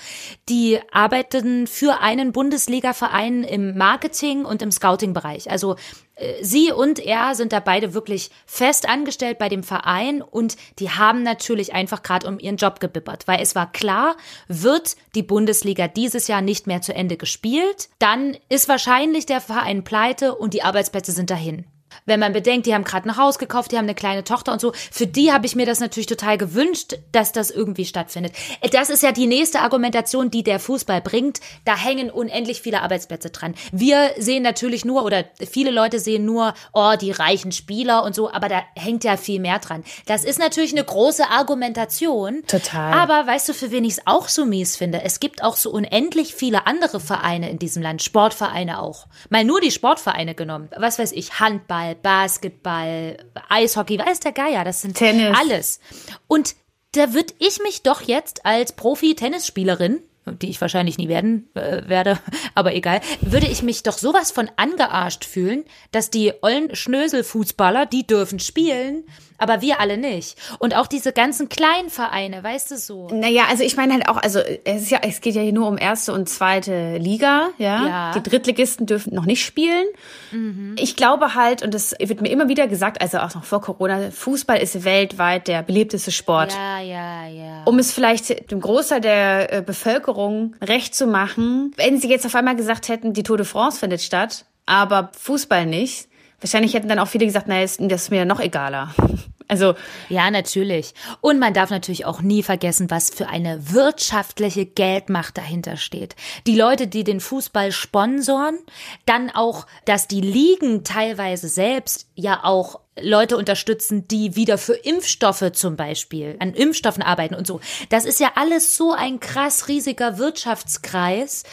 die 0.48 0.78
arbeiten 0.92 1.66
für 1.66 2.00
einen 2.00 2.32
Bundesliga-Verein 2.32 3.42
im 3.42 3.76
Marketing 3.76 4.44
und 4.44 4.62
im 4.62 4.70
Scouting-Bereich. 4.70 5.50
Also 5.50 5.74
äh, 6.14 6.44
sie 6.44 6.70
und 6.70 7.00
er 7.00 7.34
sind 7.34 7.52
da 7.52 7.58
beide 7.58 7.92
wirklich 7.92 8.30
fest 8.46 8.88
angestellt 8.88 9.38
bei 9.38 9.48
dem 9.48 9.64
Verein 9.64 10.22
und 10.22 10.56
die 10.78 10.90
haben 10.90 11.24
natürlich 11.24 11.74
einfach 11.74 12.02
gerade 12.04 12.28
um 12.28 12.38
ihren 12.38 12.56
Job 12.56 12.78
gebibbert, 12.78 13.26
weil 13.26 13.40
es 13.40 13.56
war 13.56 13.72
klar, 13.72 14.16
wird 14.46 14.96
die 15.16 15.24
Bundesliga 15.24 15.88
dieses 15.88 16.28
Jahr 16.28 16.40
nicht 16.40 16.68
mehr 16.68 16.82
zu 16.82 16.94
Ende 16.94 17.16
gespielt, 17.16 17.88
dann 17.98 18.36
ist 18.48 18.68
wahrscheinlich 18.68 19.26
der 19.26 19.40
Verein 19.40 19.82
pleite 19.82 20.36
und 20.36 20.54
die 20.54 20.62
Arbeitsplätze 20.62 21.10
sind 21.10 21.30
dahin. 21.30 21.66
Wenn 22.10 22.18
man 22.18 22.32
bedenkt, 22.32 22.66
die 22.66 22.74
haben 22.74 22.82
gerade 22.82 23.08
ein 23.08 23.16
Haus 23.16 23.38
gekauft, 23.38 23.70
die 23.70 23.76
haben 23.76 23.84
eine 23.84 23.94
kleine 23.94 24.24
Tochter 24.24 24.52
und 24.52 24.60
so, 24.60 24.72
für 24.90 25.06
die 25.06 25.32
habe 25.32 25.46
ich 25.46 25.54
mir 25.54 25.64
das 25.64 25.78
natürlich 25.78 26.08
total 26.08 26.38
gewünscht, 26.38 26.98
dass 27.12 27.30
das 27.30 27.52
irgendwie 27.52 27.84
stattfindet. 27.84 28.32
Das 28.72 28.90
ist 28.90 29.04
ja 29.04 29.12
die 29.12 29.28
nächste 29.28 29.60
Argumentation, 29.60 30.28
die 30.28 30.42
der 30.42 30.58
Fußball 30.58 31.02
bringt. 31.02 31.38
Da 31.64 31.76
hängen 31.76 32.10
unendlich 32.10 32.62
viele 32.62 32.82
Arbeitsplätze 32.82 33.30
dran. 33.30 33.54
Wir 33.70 34.10
sehen 34.18 34.42
natürlich 34.42 34.84
nur, 34.84 35.04
oder 35.04 35.24
viele 35.48 35.70
Leute 35.70 36.00
sehen 36.00 36.24
nur, 36.24 36.54
oh, 36.72 36.94
die 37.00 37.12
reichen 37.12 37.52
Spieler 37.52 38.02
und 38.02 38.16
so, 38.16 38.28
aber 38.28 38.48
da 38.48 38.60
hängt 38.74 39.04
ja 39.04 39.16
viel 39.16 39.38
mehr 39.38 39.60
dran. 39.60 39.84
Das 40.06 40.24
ist 40.24 40.40
natürlich 40.40 40.72
eine 40.72 40.82
große 40.82 41.30
Argumentation. 41.30 42.42
Total. 42.48 42.92
Aber 42.92 43.24
weißt 43.24 43.48
du, 43.50 43.54
für 43.54 43.70
wen 43.70 43.84
ich 43.84 43.98
es 43.98 44.06
auch 44.06 44.26
so 44.26 44.46
mies 44.46 44.76
finde? 44.76 45.02
Es 45.04 45.20
gibt 45.20 45.44
auch 45.44 45.54
so 45.54 45.70
unendlich 45.70 46.34
viele 46.34 46.66
andere 46.66 46.98
Vereine 46.98 47.50
in 47.50 47.60
diesem 47.60 47.84
Land, 47.84 48.02
Sportvereine 48.02 48.82
auch. 48.82 49.06
Mal 49.28 49.44
nur 49.44 49.60
die 49.60 49.70
Sportvereine 49.70 50.34
genommen. 50.34 50.70
Was 50.76 50.98
weiß 50.98 51.12
ich, 51.12 51.38
Handball. 51.38 51.99
Basketball, 52.02 53.16
Eishockey, 53.48 53.98
weiß 53.98 54.20
der 54.20 54.32
Geier, 54.32 54.64
das 54.64 54.82
sind 54.82 54.96
Tennis. 54.96 55.36
alles. 55.38 55.80
Und 56.26 56.54
da 56.92 57.14
würde 57.14 57.34
ich 57.38 57.60
mich 57.62 57.82
doch 57.82 58.02
jetzt 58.02 58.44
als 58.44 58.72
Profi-Tennisspielerin 58.72 60.00
die 60.26 60.50
ich 60.50 60.60
wahrscheinlich 60.60 60.98
nie 60.98 61.08
werden 61.08 61.48
äh, 61.54 61.88
werde, 61.88 62.18
aber 62.54 62.74
egal, 62.74 63.00
würde 63.20 63.46
ich 63.46 63.62
mich 63.62 63.82
doch 63.82 63.98
sowas 63.98 64.30
von 64.30 64.50
angearscht 64.56 65.24
fühlen, 65.24 65.64
dass 65.92 66.10
die 66.10 66.32
ollen 66.42 66.74
Schnösel-Fußballer, 66.74 67.86
die 67.86 68.06
dürfen 68.06 68.38
spielen, 68.38 69.04
aber 69.40 69.62
wir 69.62 69.80
alle 69.80 69.96
nicht. 69.96 70.38
Und 70.58 70.76
auch 70.76 70.86
diese 70.86 71.12
ganzen 71.12 71.48
kleinen 71.48 71.90
Vereine, 71.90 72.42
weißt 72.42 72.70
du 72.70 72.76
so. 72.76 73.08
Naja, 73.08 73.44
also 73.48 73.64
ich 73.64 73.76
meine 73.76 73.94
halt 73.94 74.08
auch, 74.08 74.16
also 74.16 74.40
es 74.64 74.82
ist 74.82 74.90
ja, 74.90 75.00
es 75.02 75.20
geht 75.20 75.34
ja 75.34 75.42
hier 75.42 75.52
nur 75.52 75.66
um 75.66 75.78
erste 75.78 76.12
und 76.12 76.28
zweite 76.28 76.98
Liga, 76.98 77.50
ja. 77.58 77.86
ja. 77.86 78.12
Die 78.12 78.22
Drittligisten 78.22 78.86
dürfen 78.86 79.14
noch 79.14 79.24
nicht 79.24 79.44
spielen. 79.44 79.86
Mhm. 80.30 80.76
Ich 80.78 80.96
glaube 80.96 81.34
halt, 81.34 81.62
und 81.62 81.74
das 81.74 81.94
wird 81.98 82.20
mir 82.20 82.28
immer 82.28 82.48
wieder 82.48 82.68
gesagt, 82.68 83.00
also 83.00 83.18
auch 83.18 83.34
noch 83.34 83.44
vor 83.44 83.60
Corona, 83.60 84.10
Fußball 84.10 84.58
ist 84.58 84.84
weltweit 84.84 85.48
der 85.48 85.62
beliebteste 85.62 86.12
Sport. 86.12 86.52
Ja, 86.52 86.80
ja, 86.80 87.26
ja. 87.26 87.62
Um 87.64 87.78
es 87.78 87.92
vielleicht 87.92 88.50
dem 88.50 88.60
Großteil 88.60 89.00
der 89.00 89.52
äh, 89.52 89.62
Bevölkerung 89.62 90.54
recht 90.60 90.94
zu 90.94 91.06
machen, 91.06 91.72
wenn 91.76 91.98
sie 91.98 92.08
jetzt 92.08 92.26
auf 92.26 92.34
einmal 92.34 92.56
gesagt 92.56 92.88
hätten, 92.88 93.12
die 93.12 93.22
Tour 93.22 93.38
de 93.38 93.46
France 93.46 93.78
findet 93.78 94.02
statt, 94.02 94.44
aber 94.66 95.10
Fußball 95.18 95.66
nicht, 95.66 96.09
Wahrscheinlich 96.40 96.74
hätten 96.74 96.88
dann 96.88 96.98
auch 96.98 97.08
viele 97.08 97.26
gesagt, 97.26 97.48
naja, 97.48 97.62
das 97.62 97.78
ist 97.78 98.10
mir 98.10 98.24
noch 98.24 98.40
egaler. 98.40 98.94
Also 99.50 99.74
ja, 100.08 100.30
natürlich. 100.30 100.94
Und 101.20 101.40
man 101.40 101.52
darf 101.52 101.70
natürlich 101.70 102.04
auch 102.04 102.22
nie 102.22 102.44
vergessen, 102.44 102.88
was 102.88 103.10
für 103.10 103.28
eine 103.28 103.72
wirtschaftliche 103.72 104.64
Geldmacht 104.64 105.36
dahinter 105.36 105.76
steht. 105.76 106.14
Die 106.46 106.54
Leute, 106.54 106.86
die 106.86 107.02
den 107.02 107.18
Fußball 107.18 107.72
sponsoren, 107.72 108.60
dann 109.06 109.28
auch, 109.28 109.66
dass 109.86 110.06
die 110.06 110.20
Ligen 110.20 110.84
teilweise 110.84 111.48
selbst 111.48 112.06
ja 112.14 112.44
auch 112.44 112.78
Leute 113.00 113.36
unterstützen, 113.36 114.06
die 114.06 114.36
wieder 114.36 114.56
für 114.56 114.74
Impfstoffe 114.74 115.50
zum 115.52 115.74
Beispiel 115.76 116.36
an 116.38 116.54
Impfstoffen 116.54 117.02
arbeiten 117.02 117.34
und 117.34 117.46
so. 117.46 117.60
Das 117.88 118.04
ist 118.04 118.20
ja 118.20 118.32
alles 118.36 118.76
so 118.76 118.92
ein 118.92 119.18
krass 119.18 119.66
riesiger 119.68 120.18
Wirtschaftskreis, 120.18 121.44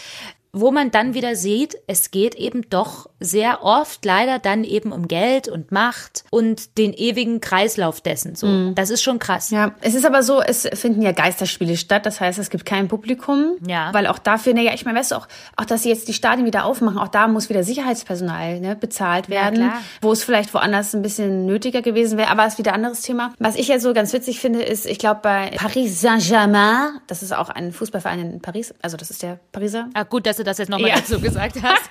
wo 0.59 0.71
man 0.71 0.91
dann 0.91 1.13
wieder 1.13 1.35
sieht, 1.35 1.77
es 1.87 2.11
geht 2.11 2.35
eben 2.35 2.69
doch 2.69 3.09
sehr 3.19 3.63
oft 3.63 4.05
leider 4.05 4.39
dann 4.39 4.63
eben 4.63 4.91
um 4.91 5.07
Geld 5.07 5.47
und 5.47 5.71
Macht 5.71 6.23
und 6.29 6.77
den 6.77 6.93
ewigen 6.93 7.41
Kreislauf 7.41 8.01
dessen. 8.01 8.35
So, 8.35 8.47
mhm. 8.47 8.75
das 8.75 8.89
ist 8.89 9.01
schon 9.01 9.19
krass. 9.19 9.49
Ja, 9.49 9.73
es 9.81 9.95
ist 9.95 10.05
aber 10.05 10.23
so, 10.23 10.41
es 10.41 10.67
finden 10.73 11.01
ja 11.01 11.11
Geisterspiele 11.11 11.77
statt. 11.77 12.05
Das 12.05 12.21
heißt, 12.21 12.39
es 12.39 12.49
gibt 12.49 12.65
kein 12.65 12.87
Publikum. 12.87 13.57
Ja. 13.65 13.93
Weil 13.93 14.07
auch 14.07 14.19
dafür, 14.19 14.53
naja, 14.53 14.73
ich 14.73 14.85
meine, 14.85 14.99
weißt 14.99 15.11
du 15.11 15.15
auch, 15.15 15.27
auch, 15.55 15.65
dass 15.65 15.83
sie 15.83 15.89
jetzt 15.89 16.07
die 16.07 16.13
Stadien 16.13 16.45
wieder 16.45 16.65
aufmachen, 16.65 16.97
auch 16.97 17.07
da 17.07 17.27
muss 17.27 17.49
wieder 17.49 17.63
Sicherheitspersonal 17.63 18.59
ne, 18.59 18.75
bezahlt 18.75 19.29
werden, 19.29 19.61
ja, 19.61 19.81
wo 20.01 20.11
es 20.11 20.23
vielleicht 20.23 20.53
woanders 20.53 20.93
ein 20.93 21.01
bisschen 21.01 21.45
nötiger 21.45 21.81
gewesen 21.81 22.17
wäre. 22.17 22.29
Aber 22.29 22.45
es 22.45 22.53
ist 22.53 22.59
wieder 22.59 22.71
ein 22.71 22.85
anderes 22.85 23.01
Thema. 23.01 23.33
Was 23.39 23.55
ich 23.55 23.67
ja 23.67 23.79
so 23.79 23.93
ganz 23.93 24.13
witzig 24.13 24.39
finde, 24.39 24.61
ist, 24.61 24.85
ich 24.85 24.99
glaube 24.99 25.21
bei 25.23 25.51
Paris 25.55 26.01
Saint-Germain, 26.01 26.99
das 27.07 27.23
ist 27.23 27.33
auch 27.33 27.49
ein 27.49 27.71
Fußballverein 27.71 28.19
in 28.19 28.41
Paris, 28.41 28.73
also 28.81 28.97
das 28.97 29.09
ist 29.09 29.23
der 29.23 29.39
Pariser. 29.51 29.89
Ah, 29.93 30.03
gut, 30.03 30.25
dass 30.25 30.37
du 30.37 30.43
das 30.47 30.57
jetzt 30.57 30.69
nochmal 30.69 30.89
ja. 30.89 30.95
dazu 30.95 31.19
gesagt 31.19 31.61
hast. 31.61 31.89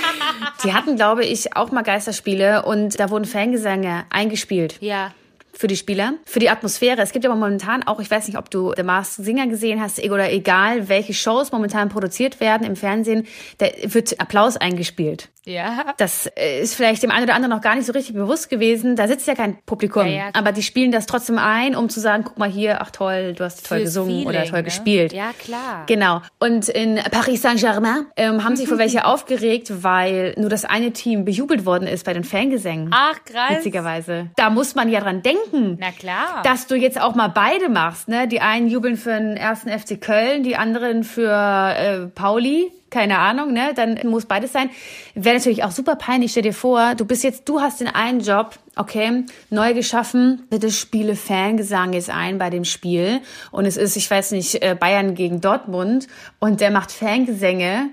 Die 0.64 0.72
hatten, 0.72 0.96
glaube 0.96 1.24
ich, 1.24 1.56
auch 1.56 1.70
mal 1.70 1.82
Geisterspiele 1.82 2.64
und 2.64 2.98
da 2.98 3.10
wurden 3.10 3.24
Fangesänge 3.24 4.04
eingespielt. 4.10 4.76
Ja. 4.80 5.12
Für 5.52 5.66
die 5.66 5.76
Spieler, 5.76 6.14
für 6.24 6.38
die 6.38 6.50
Atmosphäre. 6.50 7.00
Es 7.00 7.12
gibt 7.12 7.24
aber 7.26 7.34
momentan 7.34 7.82
auch, 7.82 8.00
ich 8.00 8.10
weiß 8.10 8.26
nicht, 8.26 8.38
ob 8.38 8.50
du 8.50 8.72
The 8.76 8.82
Masked 8.82 9.24
Singer 9.24 9.46
gesehen 9.46 9.80
hast 9.80 10.02
oder 10.02 10.32
egal, 10.32 10.88
welche 10.88 11.14
Shows 11.14 11.52
momentan 11.52 11.88
produziert 11.88 12.40
werden 12.40 12.66
im 12.66 12.76
Fernsehen, 12.76 13.26
da 13.58 13.66
wird 13.84 14.18
Applaus 14.20 14.56
eingespielt. 14.56 15.28
Ja. 15.46 15.94
Das 15.96 16.26
äh, 16.36 16.60
ist 16.60 16.74
vielleicht 16.74 17.02
dem 17.02 17.10
einen 17.10 17.24
oder 17.24 17.34
anderen 17.34 17.54
noch 17.54 17.62
gar 17.62 17.74
nicht 17.74 17.86
so 17.86 17.92
richtig 17.92 18.14
bewusst 18.14 18.50
gewesen. 18.50 18.94
Da 18.94 19.08
sitzt 19.08 19.26
ja 19.26 19.34
kein 19.34 19.56
Publikum. 19.64 20.06
Ja, 20.06 20.12
ja, 20.12 20.30
aber 20.34 20.52
die 20.52 20.62
spielen 20.62 20.92
das 20.92 21.06
trotzdem 21.06 21.38
ein, 21.38 21.74
um 21.74 21.88
zu 21.88 21.98
sagen, 21.98 22.24
guck 22.24 22.38
mal 22.38 22.50
hier, 22.50 22.82
ach 22.82 22.90
toll, 22.90 23.32
du 23.32 23.44
hast 23.44 23.66
toll 23.66 23.78
Fürs 23.78 23.88
gesungen 23.88 24.10
Feeling, 24.10 24.28
oder 24.28 24.44
toll 24.44 24.58
ne? 24.58 24.64
gespielt. 24.64 25.12
Ja, 25.12 25.32
klar. 25.38 25.84
Genau. 25.86 26.20
Und 26.38 26.68
in 26.68 26.96
Paris 27.10 27.40
Saint-Germain 27.42 28.06
ähm, 28.16 28.44
haben 28.44 28.56
sich 28.56 28.70
wohl 28.70 28.78
welche 28.78 29.06
aufgeregt, 29.06 29.82
weil 29.82 30.34
nur 30.36 30.50
das 30.50 30.66
eine 30.66 30.92
Team 30.92 31.24
bejubelt 31.24 31.64
worden 31.64 31.88
ist 31.88 32.04
bei 32.04 32.12
den 32.12 32.24
Fangesängen. 32.24 32.90
Ach, 32.92 33.16
krass. 33.24 33.56
Witzigerweise. 33.56 34.30
Da 34.36 34.50
muss 34.50 34.74
man 34.74 34.90
ja 34.90 35.00
dran 35.00 35.22
denken. 35.22 35.39
Na 35.78 35.90
klar. 35.92 36.42
Dass 36.42 36.66
du 36.66 36.74
jetzt 36.74 37.00
auch 37.00 37.14
mal 37.14 37.28
beide 37.28 37.68
machst, 37.68 38.08
ne? 38.08 38.28
Die 38.28 38.40
einen 38.40 38.68
jubeln 38.68 38.96
für 38.96 39.10
den 39.10 39.36
ersten 39.36 39.68
FC 39.70 40.00
Köln, 40.00 40.42
die 40.42 40.56
anderen 40.56 41.04
für 41.04 41.30
äh, 41.30 42.06
Pauli. 42.06 42.72
Keine 42.90 43.18
Ahnung, 43.18 43.52
ne? 43.52 43.72
Dann 43.74 44.00
muss 44.04 44.26
beides 44.26 44.52
sein. 44.52 44.68
Wäre 45.14 45.36
natürlich 45.36 45.62
auch 45.62 45.70
super 45.70 45.94
peinlich. 45.94 46.32
Stell 46.32 46.42
dir 46.42 46.52
vor, 46.52 46.94
du 46.96 47.04
bist 47.04 47.22
jetzt, 47.22 47.48
du 47.48 47.60
hast 47.60 47.80
den 47.80 47.86
einen 47.86 48.20
Job, 48.20 48.58
okay, 48.74 49.24
neu 49.48 49.74
geschaffen. 49.74 50.46
Bitte 50.50 50.72
spiele 50.72 51.14
Fangesang 51.14 51.92
jetzt 51.92 52.10
ein 52.10 52.38
bei 52.38 52.50
dem 52.50 52.64
Spiel. 52.64 53.20
Und 53.52 53.66
es 53.66 53.76
ist, 53.76 53.96
ich 53.96 54.10
weiß 54.10 54.32
nicht, 54.32 54.62
äh, 54.62 54.74
Bayern 54.78 55.14
gegen 55.14 55.40
Dortmund. 55.40 56.08
Und 56.40 56.60
der 56.60 56.72
macht 56.72 56.90
Fangesänge 56.90 57.90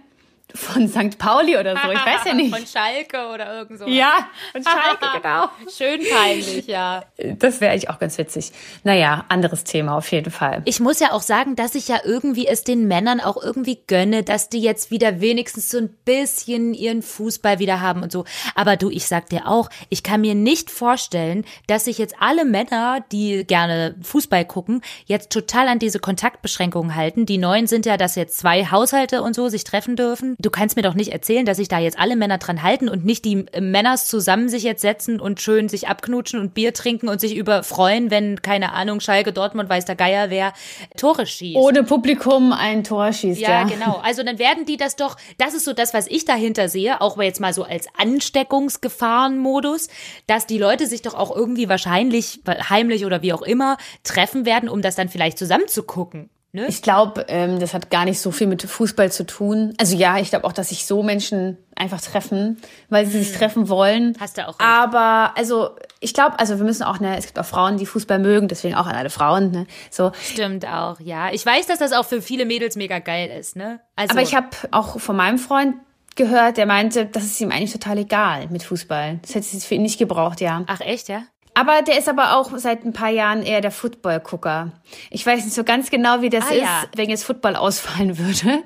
von 0.55 0.87
St. 0.87 1.17
Pauli 1.17 1.57
oder 1.57 1.75
so. 1.75 1.91
Ich 1.91 2.05
weiß 2.05 2.25
ja 2.25 2.33
nicht. 2.33 2.55
Von 2.55 2.65
Schalke 2.65 3.27
oder 3.33 3.59
irgend 3.59 3.79
so. 3.79 3.87
Ja, 3.87 4.27
von 4.51 4.63
Schalke, 4.63 5.05
genau. 5.21 5.49
Schön 5.69 6.01
peinlich, 6.09 6.67
ja. 6.67 7.03
Das 7.17 7.59
wäre 7.59 7.73
eigentlich 7.73 7.89
auch 7.89 7.99
ganz 7.99 8.17
witzig. 8.17 8.51
Naja, 8.83 9.25
anderes 9.29 9.63
Thema 9.63 9.97
auf 9.97 10.11
jeden 10.11 10.31
Fall. 10.31 10.61
Ich 10.65 10.79
muss 10.79 10.99
ja 10.99 11.11
auch 11.11 11.21
sagen, 11.21 11.55
dass 11.55 11.75
ich 11.75 11.87
ja 11.87 11.99
irgendwie 12.03 12.47
es 12.47 12.63
den 12.63 12.87
Männern 12.87 13.19
auch 13.19 13.41
irgendwie 13.41 13.79
gönne, 13.87 14.23
dass 14.23 14.49
die 14.49 14.61
jetzt 14.61 14.89
wieder 14.89 15.19
wenigstens 15.19 15.69
so 15.69 15.77
ein 15.79 15.89
bisschen 16.05 16.73
ihren 16.73 17.01
Fußball 17.01 17.59
wieder 17.59 17.81
haben 17.81 18.01
und 18.01 18.11
so. 18.11 18.25
Aber 18.55 18.77
du, 18.77 18.89
ich 18.89 19.07
sag 19.07 19.29
dir 19.29 19.47
auch, 19.47 19.69
ich 19.89 20.03
kann 20.03 20.21
mir 20.21 20.35
nicht 20.35 20.71
vorstellen, 20.71 21.45
dass 21.67 21.85
sich 21.85 21.97
jetzt 21.97 22.15
alle 22.19 22.45
Männer, 22.45 23.03
die 23.11 23.43
gerne 23.45 23.95
Fußball 24.01 24.45
gucken, 24.45 24.81
jetzt 25.05 25.31
total 25.31 25.67
an 25.67 25.79
diese 25.79 25.99
Kontaktbeschränkungen 25.99 26.95
halten. 26.95 27.25
Die 27.25 27.37
neuen 27.37 27.67
sind 27.67 27.85
ja, 27.85 27.97
dass 27.97 28.15
jetzt 28.15 28.37
zwei 28.37 28.65
Haushalte 28.65 29.21
und 29.21 29.35
so 29.35 29.49
sich 29.49 29.63
treffen 29.63 29.95
dürfen. 29.95 30.36
Du 30.39 30.51
kannst 30.51 30.75
mir 30.75 30.83
doch 30.83 30.93
nicht 30.93 31.11
erzählen, 31.11 31.45
dass 31.45 31.57
sich 31.57 31.67
da 31.67 31.79
jetzt 31.79 31.97
alle 31.97 32.15
Männer 32.15 32.37
dran 32.37 32.61
halten 32.61 32.89
und 32.89 33.05
nicht 33.05 33.25
die 33.25 33.45
äh, 33.51 33.61
Männers 33.61 34.07
zusammen 34.07 34.49
sich 34.49 34.63
jetzt 34.63 34.81
setzen 34.81 35.19
und 35.19 35.41
schön 35.41 35.67
sich 35.67 35.87
abknutschen 35.87 36.39
und 36.39 36.53
Bier 36.53 36.73
trinken 36.73 37.09
und 37.09 37.19
sich 37.19 37.35
über 37.35 37.63
freuen, 37.63 38.11
wenn, 38.11 38.41
keine 38.41 38.73
Ahnung, 38.73 38.99
Schalke, 38.99 39.33
Dortmund, 39.33 39.69
weiß 39.69 39.85
der 39.85 39.95
Geier 39.95 40.29
wer, 40.29 40.53
Tore 40.95 41.25
schießt. 41.25 41.57
Ohne 41.57 41.83
Publikum 41.83 42.53
ein 42.53 42.83
Tor 42.83 43.11
schießt, 43.11 43.41
Ja, 43.41 43.61
ja. 43.61 43.63
genau. 43.63 44.01
Also 44.07 44.23
dann 44.23 44.39
werden 44.39 44.65
die 44.65 44.77
das 44.77 44.95
doch, 44.95 45.17
das 45.37 45.53
ist 45.53 45.65
so 45.65 45.73
das, 45.73 45.93
was 45.93 46.07
ich 46.07 46.23
dahinter 46.23 46.69
sehe, 46.69 47.01
auch 47.01 47.19
jetzt 47.19 47.41
mal 47.41 47.53
so 47.53 47.63
als 47.63 47.87
Ansteckungsgefahrenmodus, 47.97 49.89
dass 50.27 50.45
die 50.45 50.57
Leute 50.57 50.87
sich 50.87 51.01
doch 51.01 51.13
auch 51.13 51.35
irgendwie 51.35 51.67
wahrscheinlich 51.67 52.41
heimlich 52.69 53.05
oder 53.05 53.21
wie 53.21 53.33
auch 53.33 53.41
immer 53.41 53.77
treffen 54.03 54.45
werden, 54.45 54.69
um 54.69 54.81
das 54.81 54.95
dann 54.95 55.09
vielleicht 55.09 55.37
zusammen 55.37 55.67
zu 55.67 55.83
gucken. 55.83 56.29
Ne? 56.57 56.65
Ich 56.65 56.81
glaube, 56.81 57.25
ähm, 57.27 57.59
das 57.59 57.75
hat 57.75 57.91
gar 57.91 58.03
nicht 58.03 58.19
so 58.19 58.31
viel 58.31 58.47
mit 58.47 58.63
Fußball 58.63 59.11
zu 59.11 59.27
tun. 59.27 59.75
Also 59.77 59.95
ja, 59.95 60.17
ich 60.17 60.31
glaube 60.31 60.43
auch, 60.43 60.53
dass 60.53 60.69
sich 60.69 60.87
so 60.87 61.03
Menschen 61.03 61.55
einfach 61.75 62.01
treffen, 62.01 62.57
weil 62.89 63.05
sie 63.05 63.23
sich 63.23 63.37
treffen 63.37 63.69
wollen. 63.69 64.15
Hm. 64.15 64.19
Hast 64.19 64.39
du 64.39 64.47
auch 64.47 64.59
recht. 64.59 64.67
Aber 64.67 65.33
also 65.37 65.75
ich 65.99 66.15
glaube, 66.15 66.39
also 66.39 66.57
wir 66.57 66.65
müssen 66.65 66.81
auch, 66.81 66.99
ne, 66.99 67.15
es 67.15 67.27
gibt 67.27 67.37
auch 67.37 67.45
Frauen, 67.45 67.77
die 67.77 67.85
Fußball 67.85 68.17
mögen, 68.17 68.47
deswegen 68.47 68.73
auch 68.73 68.87
an 68.87 68.95
alle 68.95 69.11
Frauen, 69.11 69.51
ne, 69.51 69.67
so. 69.91 70.11
Stimmt 70.19 70.65
auch, 70.65 70.99
ja. 70.99 71.31
Ich 71.31 71.45
weiß, 71.45 71.67
dass 71.67 71.77
das 71.77 71.93
auch 71.93 72.05
für 72.05 72.23
viele 72.23 72.45
Mädels 72.45 72.75
mega 72.75 72.97
geil 72.97 73.29
ist, 73.29 73.55
ne? 73.55 73.79
Also, 73.95 74.13
Aber 74.13 74.23
ich 74.23 74.33
habe 74.33 74.47
auch 74.71 74.99
von 74.99 75.15
meinem 75.15 75.37
Freund 75.37 75.75
gehört, 76.15 76.57
der 76.57 76.65
meinte, 76.65 77.05
das 77.05 77.23
ist 77.25 77.39
ihm 77.39 77.51
eigentlich 77.51 77.73
total 77.73 77.99
egal 77.99 78.47
mit 78.47 78.63
Fußball. 78.63 79.19
Das 79.21 79.35
hätte 79.35 79.45
es 79.55 79.63
für 79.63 79.75
ihn 79.75 79.83
nicht 79.83 79.99
gebraucht, 79.99 80.41
ja. 80.41 80.63
Ach 80.65 80.81
echt, 80.81 81.07
ja? 81.07 81.21
Aber 81.59 81.81
der 81.81 81.97
ist 81.97 82.07
aber 82.07 82.37
auch 82.37 82.51
seit 82.57 82.85
ein 82.85 82.93
paar 82.93 83.09
Jahren 83.09 83.41
eher 83.41 83.61
der 83.61 83.71
Football-Gucker. 83.71 84.73
Ich 85.09 85.25
weiß 85.25 85.43
nicht 85.43 85.55
so 85.55 85.63
ganz 85.63 85.89
genau, 85.89 86.21
wie 86.21 86.29
das 86.29 86.45
Ah, 86.49 86.53
ist, 86.53 86.61
ja. 86.61 86.83
wenn 86.95 87.09
jetzt 87.09 87.23
Football 87.23 87.55
ausfallen 87.55 88.17
würde. 88.19 88.63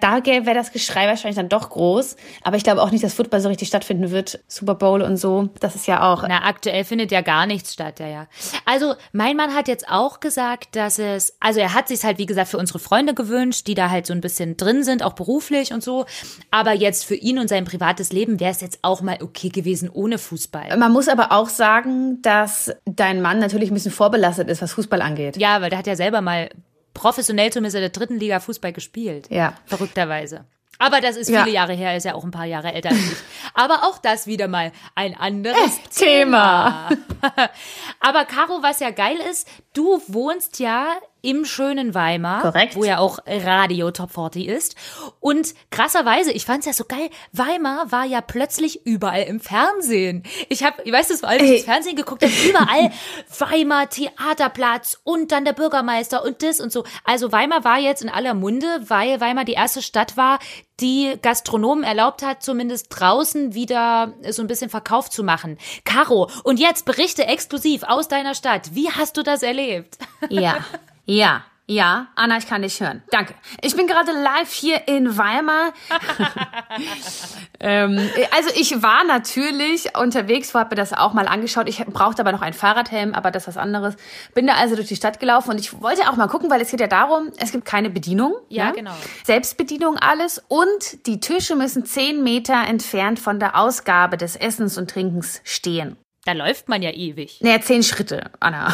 Da 0.00 0.22
wäre 0.26 0.52
das 0.54 0.70
Geschrei 0.72 1.06
wahrscheinlich 1.06 1.36
dann 1.36 1.48
doch 1.48 1.70
groß. 1.70 2.16
Aber 2.42 2.56
ich 2.58 2.62
glaube 2.64 2.82
auch 2.82 2.90
nicht, 2.90 3.02
dass 3.02 3.14
Football 3.14 3.40
so 3.40 3.48
richtig 3.48 3.68
stattfinden 3.68 4.10
wird. 4.10 4.40
Super 4.48 4.74
Bowl 4.74 5.00
und 5.00 5.16
so. 5.16 5.48
Das 5.60 5.74
ist 5.74 5.86
ja 5.86 6.02
auch. 6.12 6.24
Na, 6.28 6.44
aktuell 6.44 6.84
findet 6.84 7.10
ja 7.10 7.22
gar 7.22 7.46
nichts 7.46 7.72
statt, 7.72 8.00
ja, 8.00 8.06
ja. 8.06 8.26
Also, 8.66 8.94
mein 9.12 9.36
Mann 9.36 9.54
hat 9.54 9.66
jetzt 9.68 9.88
auch 9.88 10.20
gesagt, 10.20 10.76
dass 10.76 10.98
es, 10.98 11.34
also 11.40 11.60
er 11.60 11.72
hat 11.72 11.88
sich 11.88 12.04
halt, 12.04 12.18
wie 12.18 12.26
gesagt, 12.26 12.48
für 12.48 12.58
unsere 12.58 12.78
Freunde 12.78 13.14
gewünscht, 13.14 13.66
die 13.66 13.74
da 13.74 13.88
halt 13.88 14.06
so 14.06 14.12
ein 14.12 14.20
bisschen 14.20 14.58
drin 14.58 14.84
sind, 14.84 15.02
auch 15.02 15.14
beruflich 15.14 15.72
und 15.72 15.82
so. 15.82 16.04
Aber 16.50 16.72
jetzt 16.74 17.06
für 17.06 17.14
ihn 17.14 17.38
und 17.38 17.48
sein 17.48 17.64
privates 17.64 18.12
Leben 18.12 18.38
wäre 18.40 18.50
es 18.50 18.60
jetzt 18.60 18.80
auch 18.82 19.00
mal 19.00 19.18
okay 19.22 19.48
gewesen 19.48 19.88
ohne 19.90 20.18
Fußball. 20.18 20.76
Man 20.76 20.92
muss 20.92 21.08
aber 21.08 21.32
auch 21.32 21.48
sagen, 21.48 22.20
dass 22.26 22.72
dein 22.84 23.22
Mann 23.22 23.38
natürlich 23.38 23.70
ein 23.70 23.74
bisschen 23.74 23.92
vorbelastet 23.92 24.48
ist, 24.50 24.60
was 24.60 24.72
Fußball 24.72 25.00
angeht. 25.00 25.36
Ja, 25.36 25.60
weil 25.60 25.70
der 25.70 25.78
hat 25.78 25.86
ja 25.86 25.94
selber 25.96 26.20
mal 26.20 26.50
professionell 26.92 27.50
zumindest 27.52 27.76
in 27.76 27.82
der 27.82 27.90
dritten 27.90 28.18
Liga 28.18 28.40
Fußball 28.40 28.72
gespielt. 28.72 29.28
Ja. 29.30 29.54
Verrückterweise. 29.66 30.44
Aber 30.78 31.00
das 31.00 31.16
ist 31.16 31.30
Ja. 31.30 31.42
viele 31.44 31.54
Jahre 31.54 31.72
her, 31.72 31.90
er 31.92 31.96
ist 31.96 32.04
ja 32.04 32.14
auch 32.14 32.24
ein 32.24 32.30
paar 32.30 32.44
Jahre 32.44 32.72
älter 32.72 32.90
als 32.90 32.98
ich. 32.98 33.16
Aber 33.54 33.84
auch 33.84 33.98
das 33.98 34.26
wieder 34.26 34.48
mal 34.48 34.72
ein 34.94 35.16
anderes 35.18 35.80
Thema. 35.94 36.88
Aber 38.00 38.24
Caro, 38.26 38.62
was 38.62 38.80
ja 38.80 38.90
geil 38.90 39.16
ist, 39.30 39.48
du 39.72 40.02
wohnst 40.08 40.58
ja 40.58 40.88
im 41.26 41.44
schönen 41.44 41.92
Weimar, 41.92 42.42
Korrekt. 42.42 42.76
wo 42.76 42.84
ja 42.84 42.98
auch 42.98 43.18
Radio 43.26 43.90
Top 43.90 44.12
40 44.12 44.46
ist. 44.46 44.76
Und 45.18 45.54
krasserweise, 45.72 46.30
ich 46.30 46.46
fand's 46.46 46.66
ja 46.66 46.72
so 46.72 46.84
geil, 46.84 47.10
Weimar 47.32 47.90
war 47.90 48.04
ja 48.04 48.20
plötzlich 48.20 48.86
überall 48.86 49.24
im 49.24 49.40
Fernsehen. 49.40 50.22
Ich 50.48 50.62
habe, 50.62 50.88
weißt 50.88 51.10
du, 51.10 51.16
vor 51.16 51.28
allem 51.28 51.44
Ey. 51.44 51.56
das 51.56 51.64
Fernsehen 51.64 51.96
geguckt, 51.96 52.22
habe 52.22 52.32
überall 52.48 52.92
Weimar 53.40 53.90
Theaterplatz 53.90 55.00
und 55.02 55.32
dann 55.32 55.44
der 55.44 55.52
Bürgermeister 55.52 56.24
und 56.24 56.44
das 56.44 56.60
und 56.60 56.70
so. 56.70 56.84
Also 57.04 57.32
Weimar 57.32 57.64
war 57.64 57.78
jetzt 57.80 58.02
in 58.02 58.08
aller 58.08 58.34
Munde, 58.34 58.68
weil 58.86 59.20
Weimar 59.20 59.44
die 59.44 59.54
erste 59.54 59.82
Stadt 59.82 60.16
war, 60.16 60.38
die 60.78 61.16
Gastronomen 61.22 61.82
erlaubt 61.82 62.22
hat, 62.22 62.42
zumindest 62.44 62.86
draußen 62.90 63.54
wieder 63.54 64.12
so 64.30 64.42
ein 64.42 64.46
bisschen 64.46 64.70
Verkauf 64.70 65.10
zu 65.10 65.24
machen. 65.24 65.58
Caro, 65.84 66.30
und 66.44 66.60
jetzt 66.60 66.84
berichte 66.84 67.26
exklusiv 67.26 67.82
aus 67.82 68.06
deiner 68.06 68.34
Stadt. 68.34 68.74
Wie 68.74 68.90
hast 68.90 69.16
du 69.16 69.22
das 69.24 69.42
erlebt? 69.42 69.98
Ja, 70.28 70.58
ja, 71.06 71.44
ja. 71.68 72.06
Anna, 72.14 72.38
ich 72.38 72.46
kann 72.46 72.62
dich 72.62 72.80
hören. 72.80 73.02
Danke. 73.10 73.34
Ich 73.60 73.74
bin 73.74 73.88
gerade 73.88 74.12
live 74.12 74.52
hier 74.52 74.86
in 74.86 75.18
Weimar. 75.18 75.72
ähm, 77.60 78.08
also 78.30 78.50
ich 78.54 78.82
war 78.82 79.02
natürlich 79.04 79.96
unterwegs, 79.98 80.54
habe 80.54 80.70
mir 80.70 80.76
das 80.76 80.92
auch 80.92 81.12
mal 81.12 81.26
angeschaut. 81.26 81.68
Ich 81.68 81.84
brauchte 81.86 82.22
aber 82.22 82.30
noch 82.30 82.42
einen 82.42 82.54
Fahrradhelm, 82.54 83.14
aber 83.14 83.32
das 83.32 83.44
ist 83.44 83.48
was 83.48 83.56
anderes. 83.56 83.96
Bin 84.32 84.46
da 84.46 84.54
also 84.54 84.76
durch 84.76 84.86
die 84.86 84.94
Stadt 84.94 85.18
gelaufen 85.18 85.50
und 85.50 85.58
ich 85.58 85.80
wollte 85.80 86.08
auch 86.08 86.16
mal 86.16 86.28
gucken, 86.28 86.50
weil 86.50 86.60
es 86.60 86.70
geht 86.70 86.80
ja 86.80 86.86
darum, 86.86 87.32
es 87.38 87.50
gibt 87.50 87.64
keine 87.64 87.90
Bedienung. 87.90 88.36
Ja, 88.48 88.66
ne? 88.66 88.74
genau. 88.74 88.94
Selbstbedienung 89.24 89.96
alles 89.96 90.40
und 90.46 91.06
die 91.06 91.18
Tische 91.18 91.56
müssen 91.56 91.84
zehn 91.84 92.22
Meter 92.22 92.64
entfernt 92.68 93.18
von 93.18 93.40
der 93.40 93.58
Ausgabe 93.58 94.16
des 94.16 94.36
Essens 94.36 94.78
und 94.78 94.88
Trinkens 94.88 95.40
stehen. 95.42 95.96
Da 96.24 96.32
läuft 96.32 96.68
man 96.68 96.82
ja 96.82 96.90
ewig. 96.90 97.40
Naja, 97.40 97.60
zehn 97.60 97.82
Schritte, 97.82 98.30
Anna. 98.38 98.72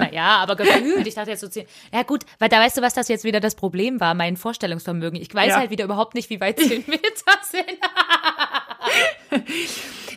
Naja, 0.00 0.38
aber 0.38 0.56
gefühlt. 0.56 1.06
Ich 1.06 1.14
dachte 1.14 1.30
jetzt 1.30 1.40
so 1.40 1.48
zehn. 1.48 1.66
Ja 1.92 2.02
gut, 2.02 2.24
weil 2.38 2.48
da 2.48 2.58
weißt 2.60 2.76
du, 2.78 2.82
was 2.82 2.94
das 2.94 3.08
jetzt 3.08 3.24
wieder 3.24 3.40
das 3.40 3.54
Problem 3.54 4.00
war, 4.00 4.14
mein 4.14 4.36
Vorstellungsvermögen. 4.36 5.20
Ich 5.20 5.34
weiß 5.34 5.48
Ja. 5.50 5.56
halt 5.58 5.70
wieder 5.70 5.84
überhaupt 5.84 6.14
nicht, 6.14 6.30
wie 6.30 6.40
weit 6.40 6.58
zehn 6.58 6.84
Meter 6.86 7.02
sind. 7.42 7.64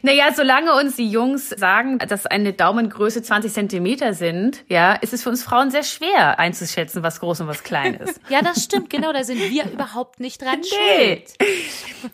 Naja, 0.06 0.34
solange 0.36 0.74
uns 0.74 0.98
die 0.98 1.10
Jungs 1.10 1.48
sagen, 1.48 1.98
dass 1.98 2.26
eine 2.26 2.52
Daumengröße 2.52 3.24
20 3.24 3.54
Zentimeter 3.54 4.14
sind, 4.14 4.66
ja, 4.68 4.92
ist 4.96 5.14
es 5.14 5.24
für 5.24 5.30
uns 5.30 5.44
Frauen 5.44 5.72
sehr 5.72 5.84
schwer 5.84 6.40
einzuschätzen, 6.40 7.04
was 7.04 7.22
groß 7.22 7.40
und 7.40 7.48
was 7.48 7.64
klein 7.64 7.94
ist. 7.94 8.20
Ja, 8.30 8.42
das 8.42 8.62
stimmt, 8.64 8.90
genau, 8.90 9.14
da 9.14 9.24
sind 9.24 9.40
wir 9.40 9.64
überhaupt 9.72 10.20
nicht 10.20 10.42
dran 10.42 10.60
Nee. 10.60 11.24
schuld. 11.38 11.52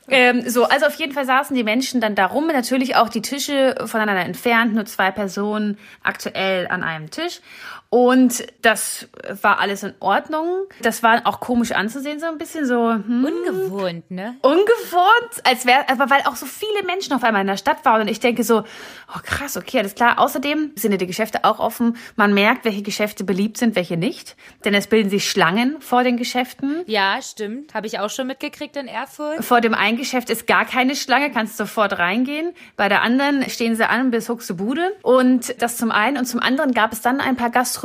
ähm, 0.08 0.48
so, 0.48 0.66
also 0.66 0.86
auf 0.86 0.96
jeden 0.96 1.14
Fall 1.14 1.26
saßen 1.26 1.56
die 1.56 1.64
Menschen 1.64 2.00
dann 2.00 2.14
da 2.14 2.28
rum, 2.28 2.46
natürlich 2.48 2.96
auch 2.96 3.10
die 3.10 3.24
Tische 3.24 3.76
voneinander 3.86 4.24
entfernt, 4.24 4.76
nur 4.76 4.86
zwei 4.86 5.10
Personen 5.10 5.80
aktuell 6.04 6.68
an 6.68 6.84
einem 6.84 7.10
Tisch. 7.10 7.42
Und 7.90 8.46
das 8.62 9.08
war 9.42 9.60
alles 9.60 9.84
in 9.84 9.94
Ordnung. 10.00 10.66
Das 10.82 11.02
war 11.02 11.22
auch 11.26 11.40
komisch 11.40 11.72
anzusehen, 11.72 12.20
so 12.20 12.28
ein 12.28 12.38
bisschen 12.38 12.66
so 12.66 12.92
hm, 12.94 13.26
Ungewohnt, 13.26 14.12
ne? 14.12 14.36
ungewohnt, 14.42 15.44
als 15.44 15.66
wäre, 15.66 15.90
aber 15.90 16.10
weil 16.10 16.22
auch 16.26 16.36
so 16.36 16.46
viele 16.46 16.84
Menschen 16.86 17.14
auf 17.14 17.24
einmal 17.24 17.42
in 17.42 17.48
der 17.48 17.58
Stadt 17.58 17.70
Stadt 17.70 17.86
war. 17.86 18.00
Und 18.00 18.08
ich 18.08 18.20
denke 18.20 18.44
so, 18.44 18.60
oh 18.60 19.20
krass, 19.24 19.58
okay, 19.58 19.80
alles 19.80 19.96
klar. 19.96 20.20
Außerdem 20.20 20.72
sind 20.76 20.92
ja 20.92 20.98
die 20.98 21.08
Geschäfte 21.08 21.44
auch 21.44 21.60
offen. 21.60 21.98
Man 22.16 22.34
merkt, 22.34 22.66
welche 22.66 22.82
Geschäfte 22.82 23.24
beliebt 23.24 23.58
sind, 23.58 23.76
welche 23.76 23.98
nicht. 23.98 24.36
Denn 24.66 24.74
es 24.74 24.88
bilden 24.88 25.10
sich 25.10 25.30
Schlangen 25.30 25.80
vor 25.82 26.04
den 26.04 26.18
Geschäften. 26.18 26.84
Ja, 26.88 27.22
stimmt. 27.22 27.74
Habe 27.74 27.88
ich 27.88 28.00
auch 28.00 28.10
schon 28.10 28.28
mitgekriegt 28.28 28.76
in 28.76 28.88
Erfurt. 28.88 29.44
Vor 29.44 29.62
dem 29.62 29.74
einen 29.74 29.98
Geschäft 29.98 30.30
ist 30.30 30.48
gar 30.48 30.66
keine 30.66 30.96
Schlange, 30.96 31.32
kannst 31.32 31.58
sofort 31.58 31.98
reingehen. 32.00 32.54
Bei 32.76 32.90
der 32.90 33.02
anderen 33.02 33.48
stehen 33.50 33.76
sie 33.76 33.88
an 33.88 34.12
bis 34.12 34.30
Huxebude. 34.30 34.96
Und 35.04 35.62
das 35.62 35.78
zum 35.78 35.92
einen. 35.92 36.18
Und 36.18 36.26
zum 36.26 36.40
anderen 36.40 36.74
gab 36.74 36.94
es 36.94 37.02
dann 37.02 37.22
ein 37.22 37.36
paar 37.36 37.50
Gastronomen, 37.50 37.79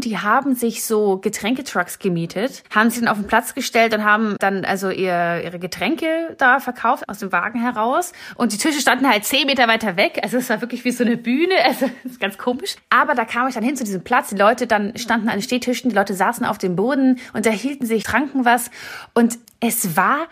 die 0.00 0.18
haben 0.18 0.54
sich 0.54 0.84
so 0.84 1.18
Getränketrucks 1.18 1.98
gemietet, 1.98 2.62
haben 2.74 2.90
sich 2.90 3.00
dann 3.00 3.08
auf 3.08 3.18
den 3.18 3.26
Platz 3.26 3.54
gestellt 3.54 3.94
und 3.94 4.04
haben 4.04 4.36
dann 4.38 4.64
also 4.64 4.90
ihr, 4.90 5.42
ihre 5.44 5.58
Getränke 5.58 6.34
da 6.38 6.60
verkauft 6.60 7.08
aus 7.08 7.18
dem 7.18 7.32
Wagen 7.32 7.60
heraus. 7.60 8.12
Und 8.36 8.52
die 8.52 8.58
Tische 8.58 8.80
standen 8.80 9.08
halt 9.08 9.24
zehn 9.24 9.46
Meter 9.46 9.68
weiter 9.68 9.96
weg. 9.96 10.20
Also 10.22 10.38
es 10.38 10.48
war 10.50 10.60
wirklich 10.60 10.84
wie 10.84 10.90
so 10.90 11.04
eine 11.04 11.16
Bühne. 11.16 11.54
Also 11.68 11.90
das 12.02 12.12
ist 12.12 12.20
ganz 12.20 12.38
komisch. 12.38 12.76
Aber 12.88 13.14
da 13.14 13.26
kam 13.26 13.46
ich 13.46 13.54
dann 13.54 13.62
hin 13.62 13.76
zu 13.76 13.84
diesem 13.84 14.02
Platz. 14.02 14.30
Die 14.30 14.36
Leute 14.36 14.66
dann 14.66 14.96
standen 14.96 15.28
an 15.28 15.36
den 15.36 15.42
Stehtischen, 15.42 15.90
die 15.90 15.94
Leute 15.94 16.14
saßen 16.14 16.46
auf 16.46 16.56
dem 16.56 16.76
Boden 16.76 17.20
und 17.34 17.44
da 17.44 17.50
hielten 17.50 17.84
sich, 17.84 18.04
tranken 18.04 18.46
was. 18.46 18.70
Und 19.12 19.38
es 19.60 19.96
war 19.96 20.28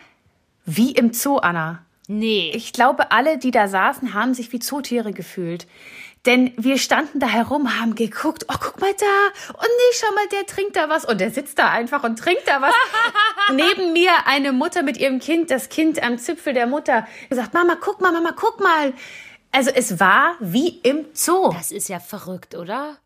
wie 0.65 0.93
im 0.93 1.13
Zoo, 1.13 1.37
Anna. 1.37 1.85
Nee. 2.09 2.53
Ich 2.55 2.73
glaube, 2.73 3.11
alle, 3.11 3.39
die 3.39 3.51
da 3.51 3.69
saßen, 3.69 4.15
haben 4.15 4.35
sich 4.35 4.53
wie 4.53 4.59
Zootiere 4.61 5.13
gefühlt. 5.13 5.67
Denn 6.27 6.53
wir 6.57 6.77
standen 6.77 7.21
da 7.21 7.29
herum, 7.29 7.81
haben 7.81 7.95
geguckt, 7.95 8.47
oh, 8.49 8.57
guck 8.61 8.81
mal 8.81 8.93
da. 8.99 9.53
Und 9.53 9.63
nee, 9.63 9.95
schau 9.95 10.13
mal, 10.13 10.27
der 10.33 10.45
trinkt 10.45 10.75
da 10.75 10.89
was. 10.89 11.05
Und 11.05 11.21
der 11.21 11.31
sitzt 11.31 11.59
da 11.59 11.71
einfach 11.71 12.03
und 12.03 12.19
trinkt 12.19 12.47
da 12.47 12.61
was. 12.61 12.75
Neben 13.53 13.93
mir 13.93 14.11
eine 14.27 14.53
Mutter 14.53 14.83
mit 14.83 14.97
ihrem 14.97 15.21
Kind, 15.21 15.53
das 15.53 15.69
Kind 15.69 16.03
am 16.03 16.19
Zipfel 16.19 16.53
der 16.53 16.67
Mutter, 16.67 17.07
gesagt, 17.29 17.55
Mama, 17.55 17.77
guck 17.81 18.01
mal, 18.01 18.13
Mama, 18.13 18.33
guck 18.37 18.61
mal. 18.61 18.93
Also 19.53 19.71
es 19.71 20.01
war 20.01 20.35
wie 20.41 20.81
im 20.81 21.07
Zoo. 21.15 21.53
Das 21.53 21.71
ist 21.71 21.89
ja 21.89 22.01
verrückt, 22.01 22.57
oder? 22.57 22.99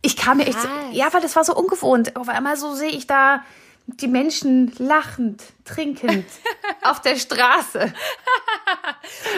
Ich 0.00 0.16
kam 0.16 0.36
mir 0.36 0.46
echt, 0.46 0.58
ja, 0.92 1.12
weil 1.12 1.20
das 1.20 1.34
war 1.34 1.42
so 1.42 1.56
ungewohnt. 1.56 2.14
Auf 2.14 2.28
einmal 2.28 2.56
so 2.56 2.72
sehe 2.74 2.90
ich 2.90 3.08
da 3.08 3.44
die 3.96 4.06
Menschen 4.06 4.70
lachend, 4.78 5.42
trinkend 5.64 6.26
auf 6.82 7.00
der 7.00 7.16
Straße. 7.16 7.92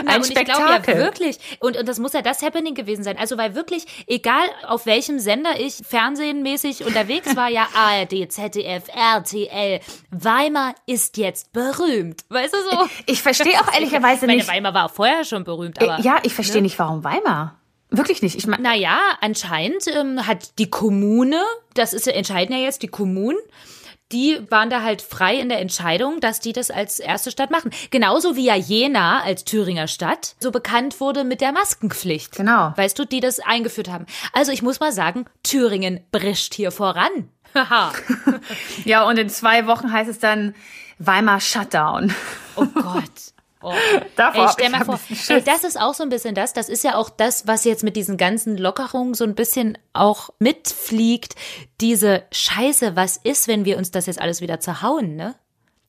Na, 0.05 0.13
Ein 0.13 0.21
und 0.21 0.29
ich 0.29 0.35
glaube 0.35 0.51
ja 0.51 0.75
Spektakel. 0.75 0.97
wirklich, 0.97 1.39
und, 1.61 1.77
und 1.77 1.89
das 1.89 1.99
muss 2.01 2.13
ja 2.13 2.21
das 2.23 2.43
Happening 2.43 2.75
gewesen 2.75 3.05
sein. 3.05 3.17
Also, 3.17 3.39
weil 3.39 3.55
wirklich, 3.55 3.87
egal 4.09 4.45
auf 4.67 4.87
welchem 4.87 5.21
Sender 5.21 5.59
ich 5.59 5.75
fernsehenmäßig 5.89 6.85
unterwegs 6.85 7.37
war, 7.37 7.49
ja 7.49 7.69
ARD, 7.75 8.31
ZDF, 8.31 8.85
RTL, 8.93 9.81
Weimar 10.11 10.75
ist 10.87 11.17
jetzt 11.17 11.53
berühmt. 11.53 12.25
Weißt 12.29 12.53
du 12.53 12.59
so? 12.71 12.89
Ich 13.07 13.23
verstehe 13.23 13.59
auch 13.61 13.73
ehrlicherweise 13.75 14.27
Meine 14.27 14.39
nicht. 14.39 14.49
Weimar 14.49 14.75
war 14.75 14.89
vorher 14.89 15.25
schon 15.25 15.45
berühmt, 15.45 15.81
aber. 15.81 16.01
Äh, 16.01 16.03
ja, 16.03 16.19
ich 16.25 16.35
verstehe 16.35 16.63
nicht, 16.63 16.79
warum 16.79 17.05
Weimar. 17.05 17.57
Wirklich 17.91 18.23
nicht. 18.23 18.37
Ich 18.37 18.47
meine, 18.47 18.63
Naja, 18.63 18.99
anscheinend 19.21 19.87
ähm, 19.89 20.27
hat 20.27 20.59
die 20.59 20.71
Kommune, 20.71 21.41
das 21.75 21.93
ist 21.93 22.07
ja, 22.07 22.13
entscheiden 22.13 22.55
ja 22.55 22.63
jetzt 22.63 22.83
die 22.83 22.89
Kommunen, 22.89 23.39
die 24.13 24.41
waren 24.51 24.71
da 24.71 24.83
halt 24.83 25.03
frei 25.03 25.37
in 25.37 25.49
der 25.49 25.61
Entscheidung, 25.61 26.21
dass 26.21 26.41
die 26.41 26.53
das 26.53 26.71
als 26.71 26.99
erste 26.99 27.31
Stadt 27.31 27.51
machen. 27.51 27.71
Genauso 27.91 28.37
wie 28.37 28.47
ja 28.47 28.57
Jena 28.57 29.23
als 29.23 29.45
Thüringer 29.45 29.87
Stadt 29.87 30.35
so 30.41 30.51
bekannt 30.51 31.01
wurde 31.01 31.25
mit 31.25 31.41
der 31.41 31.53
Maskenpflicht. 31.53 32.37
Genau. 32.37 32.73
Weißt 32.77 32.99
du, 32.99 33.05
die 33.05 33.21
das 33.21 33.41
eingeführt 33.41 33.89
haben. 33.89 34.07
Also 34.33 34.53
ich 34.53 34.63
muss 34.63 34.81
mal 34.81 34.93
sagen, 34.93 35.27
Thüringen 35.43 36.01
brischt 36.11 36.55
hier 36.55 36.71
voran. 36.71 37.31
Haha. 37.55 37.93
ja, 38.85 39.03
und 39.05 39.19
in 39.19 39.29
zwei 39.29 39.67
Wochen 39.67 39.93
heißt 39.93 40.11
es 40.11 40.19
dann 40.19 40.55
Weimar 40.99 41.41
Shutdown. 41.41 42.15
oh 42.57 42.67
Gott. 42.67 43.33
Oh. 43.63 43.73
Davor 44.17 44.47
Ey, 44.47 44.51
stell 44.53 44.71
mal 44.71 44.85
vor, 44.85 44.99
ey, 45.29 45.43
das 45.43 45.65
ist 45.65 45.79
auch 45.79 45.95
so 45.95 46.03
ein 46.03 46.09
bisschen 46.09 46.35
das, 46.35 46.53
das 46.53 46.69
ist 46.69 46.85
ja 46.85 46.95
auch 46.95 47.11
das, 47.11 47.47
was 47.47 47.65
jetzt 47.65 47.85
mit 47.85 47.97
diesen 47.97 48.17
ganzen 48.17 48.57
Lockerungen 48.57 49.15
so 49.15 49.25
ein 49.25 49.35
bisschen 49.35 49.77
auch 49.93 50.31
mitfliegt. 50.39 51.35
Diese 51.81 52.23
Scheiße, 52.33 52.97
was 52.97 53.17
ist, 53.19 53.49
wenn 53.49 53.65
wir 53.65 53.77
uns 53.77 53.91
das 53.91 54.07
jetzt 54.07 54.21
alles 54.21 54.41
wieder 54.41 54.61
zerhauen, 54.61 55.17
ne? 55.17 55.35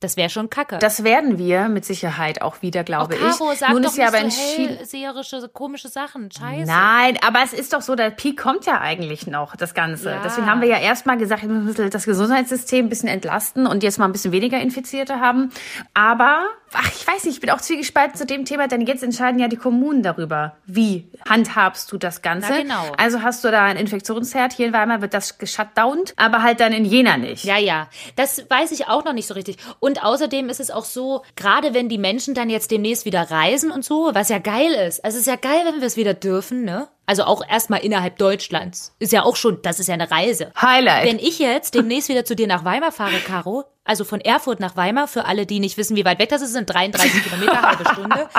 Das 0.02 0.18
wäre 0.18 0.32
schon 0.32 0.50
kacke. 0.50 0.80
Das 0.80 1.04
werden 1.04 1.38
wir 1.38 1.70
mit 1.70 1.86
Sicherheit 1.86 2.42
auch 2.42 2.64
wieder, 2.64 2.84
glaube 2.84 3.16
oh, 3.16 3.20
Caro, 3.20 3.52
ich. 3.52 3.60
sag 3.60 3.70
Nun 3.70 3.84
doch 3.84 3.92
ist 3.92 3.98
ja 3.98 4.08
aber 4.08 4.18
hellseherische, 4.18 5.48
komische 5.54 5.90
Sachen. 5.90 6.32
Scheiße. 6.32 6.66
Nein, 6.66 7.20
aber 7.24 7.44
es 7.44 7.54
ist 7.54 7.72
doch 7.72 7.82
so, 7.82 7.94
der 7.94 8.10
Peak 8.10 8.42
kommt 8.42 8.66
ja 8.66 8.82
eigentlich 8.82 9.28
noch, 9.28 9.56
das 9.56 9.76
Ganze. 9.76 10.10
Ja. 10.10 10.22
Deswegen 10.24 10.48
haben 10.48 10.62
wir 10.62 10.70
ja 10.70 10.80
erstmal 10.80 11.20
gesagt, 11.20 11.44
wir 11.44 11.50
müssen 11.50 11.88
das 11.88 12.06
Gesundheitssystem 12.06 12.88
ein 12.88 12.90
bisschen 12.90 13.10
entlasten 13.10 13.68
und 13.68 13.84
jetzt 13.84 14.00
mal 14.00 14.06
ein 14.06 14.12
bisschen 14.12 14.32
weniger 14.32 14.60
Infizierte 14.60 15.20
haben. 15.20 15.52
Aber, 15.94 16.48
ach, 16.74 16.92
ich 16.96 17.08
weiß 17.08 17.26
nicht, 17.26 17.36
ich 17.36 17.42
bin 17.42 17.50
auch 17.50 17.62
zwiegespalten 17.62 18.16
zu 18.16 18.26
dem 18.26 18.46
Thema, 18.46 18.68
denn 18.68 18.82
jetzt 18.82 19.04
entscheiden 19.04 19.40
ja 19.40 19.48
die 19.48 19.58
Kommunen 19.58 20.04
darüber, 20.04 20.58
wie 20.66 21.10
handhabst 21.28 21.92
du 21.92 21.98
das 21.98 22.22
Ganze. 22.22 22.50
Na, 22.52 22.62
genau. 22.62 22.92
Also 22.98 23.22
hast 23.22 23.44
du 23.44 23.52
da 23.52 23.64
ein 23.64 23.78
Infektionsherd, 23.78 24.54
hier 24.54 24.68
in 24.68 24.74
Weimar 24.74 25.02
wird 25.02 25.14
das 25.14 25.38
geshutdownt, 25.38 26.14
aber 26.18 26.44
halt 26.44 26.60
dann 26.60 26.74
in 26.74 26.86
Jena 26.86 27.18
nicht. 27.18 27.44
Ja, 27.44 27.58
ja, 27.58 27.88
das 28.16 28.50
weiß 28.50 28.72
ich 28.72 28.88
auch 28.88 29.04
noch 29.04 29.14
nicht 29.14 29.28
so 29.28 29.34
richtig. 29.34 29.58
Und 29.80 30.04
außerdem 30.04 30.50
ist 30.50 30.60
es 30.60 30.72
auch 30.72 30.86
so, 30.86 31.24
gerade 31.36 31.74
wenn 31.74 31.90
die 31.90 31.98
Menschen 31.98 32.34
dann 32.34 32.50
jetzt 32.50 32.72
demnächst 32.72 33.06
wieder 33.06 33.30
reisen 33.30 33.72
und 33.72 33.86
so, 33.86 34.12
was 34.14 34.30
ja 34.30 34.40
geil 34.40 34.72
ist. 34.88 35.04
Also 35.04 35.16
es 35.16 35.22
ist 35.22 35.28
ja 35.28 35.36
geil, 35.36 35.62
wenn 35.66 35.82
wir 35.82 35.88
es 35.88 35.98
wieder 35.98 36.14
dürfen, 36.14 36.64
ne? 36.64 36.88
Also 37.12 37.26
auch 37.26 37.46
erstmal 37.46 37.82
innerhalb 37.82 38.18
Deutschlands. 38.18 38.96
Ist 38.98 39.12
ja 39.12 39.24
auch 39.24 39.36
schon, 39.36 39.62
das 39.64 39.82
ist 39.82 39.88
ja 39.88 39.96
eine 39.96 40.10
Reise. 40.10 40.54
Highlight. 40.56 41.06
Wenn 41.06 41.20
ich 41.20 41.40
jetzt 41.40 41.76
demnächst 41.76 42.08
wieder 42.08 42.24
zu 42.24 42.38
dir 42.38 42.48
nach 42.48 42.64
Weimar 42.64 42.94
fahre, 42.94 43.20
Caro, 43.20 43.66
also 43.84 44.06
von 44.06 44.22
Erfurt 44.22 44.62
nach 44.62 44.78
Weimar, 44.78 45.10
für 45.10 45.26
alle, 45.26 45.46
die 45.46 45.60
nicht 45.60 45.76
wissen, 45.76 45.98
wie 45.98 46.06
weit 46.06 46.20
weg 46.20 46.30
das 46.30 46.42
ist, 46.42 46.54
sind 46.54 46.70
33 46.70 47.22
Kilometer, 47.24 47.62
halbe 47.64 47.84
Stunde. 47.90 48.30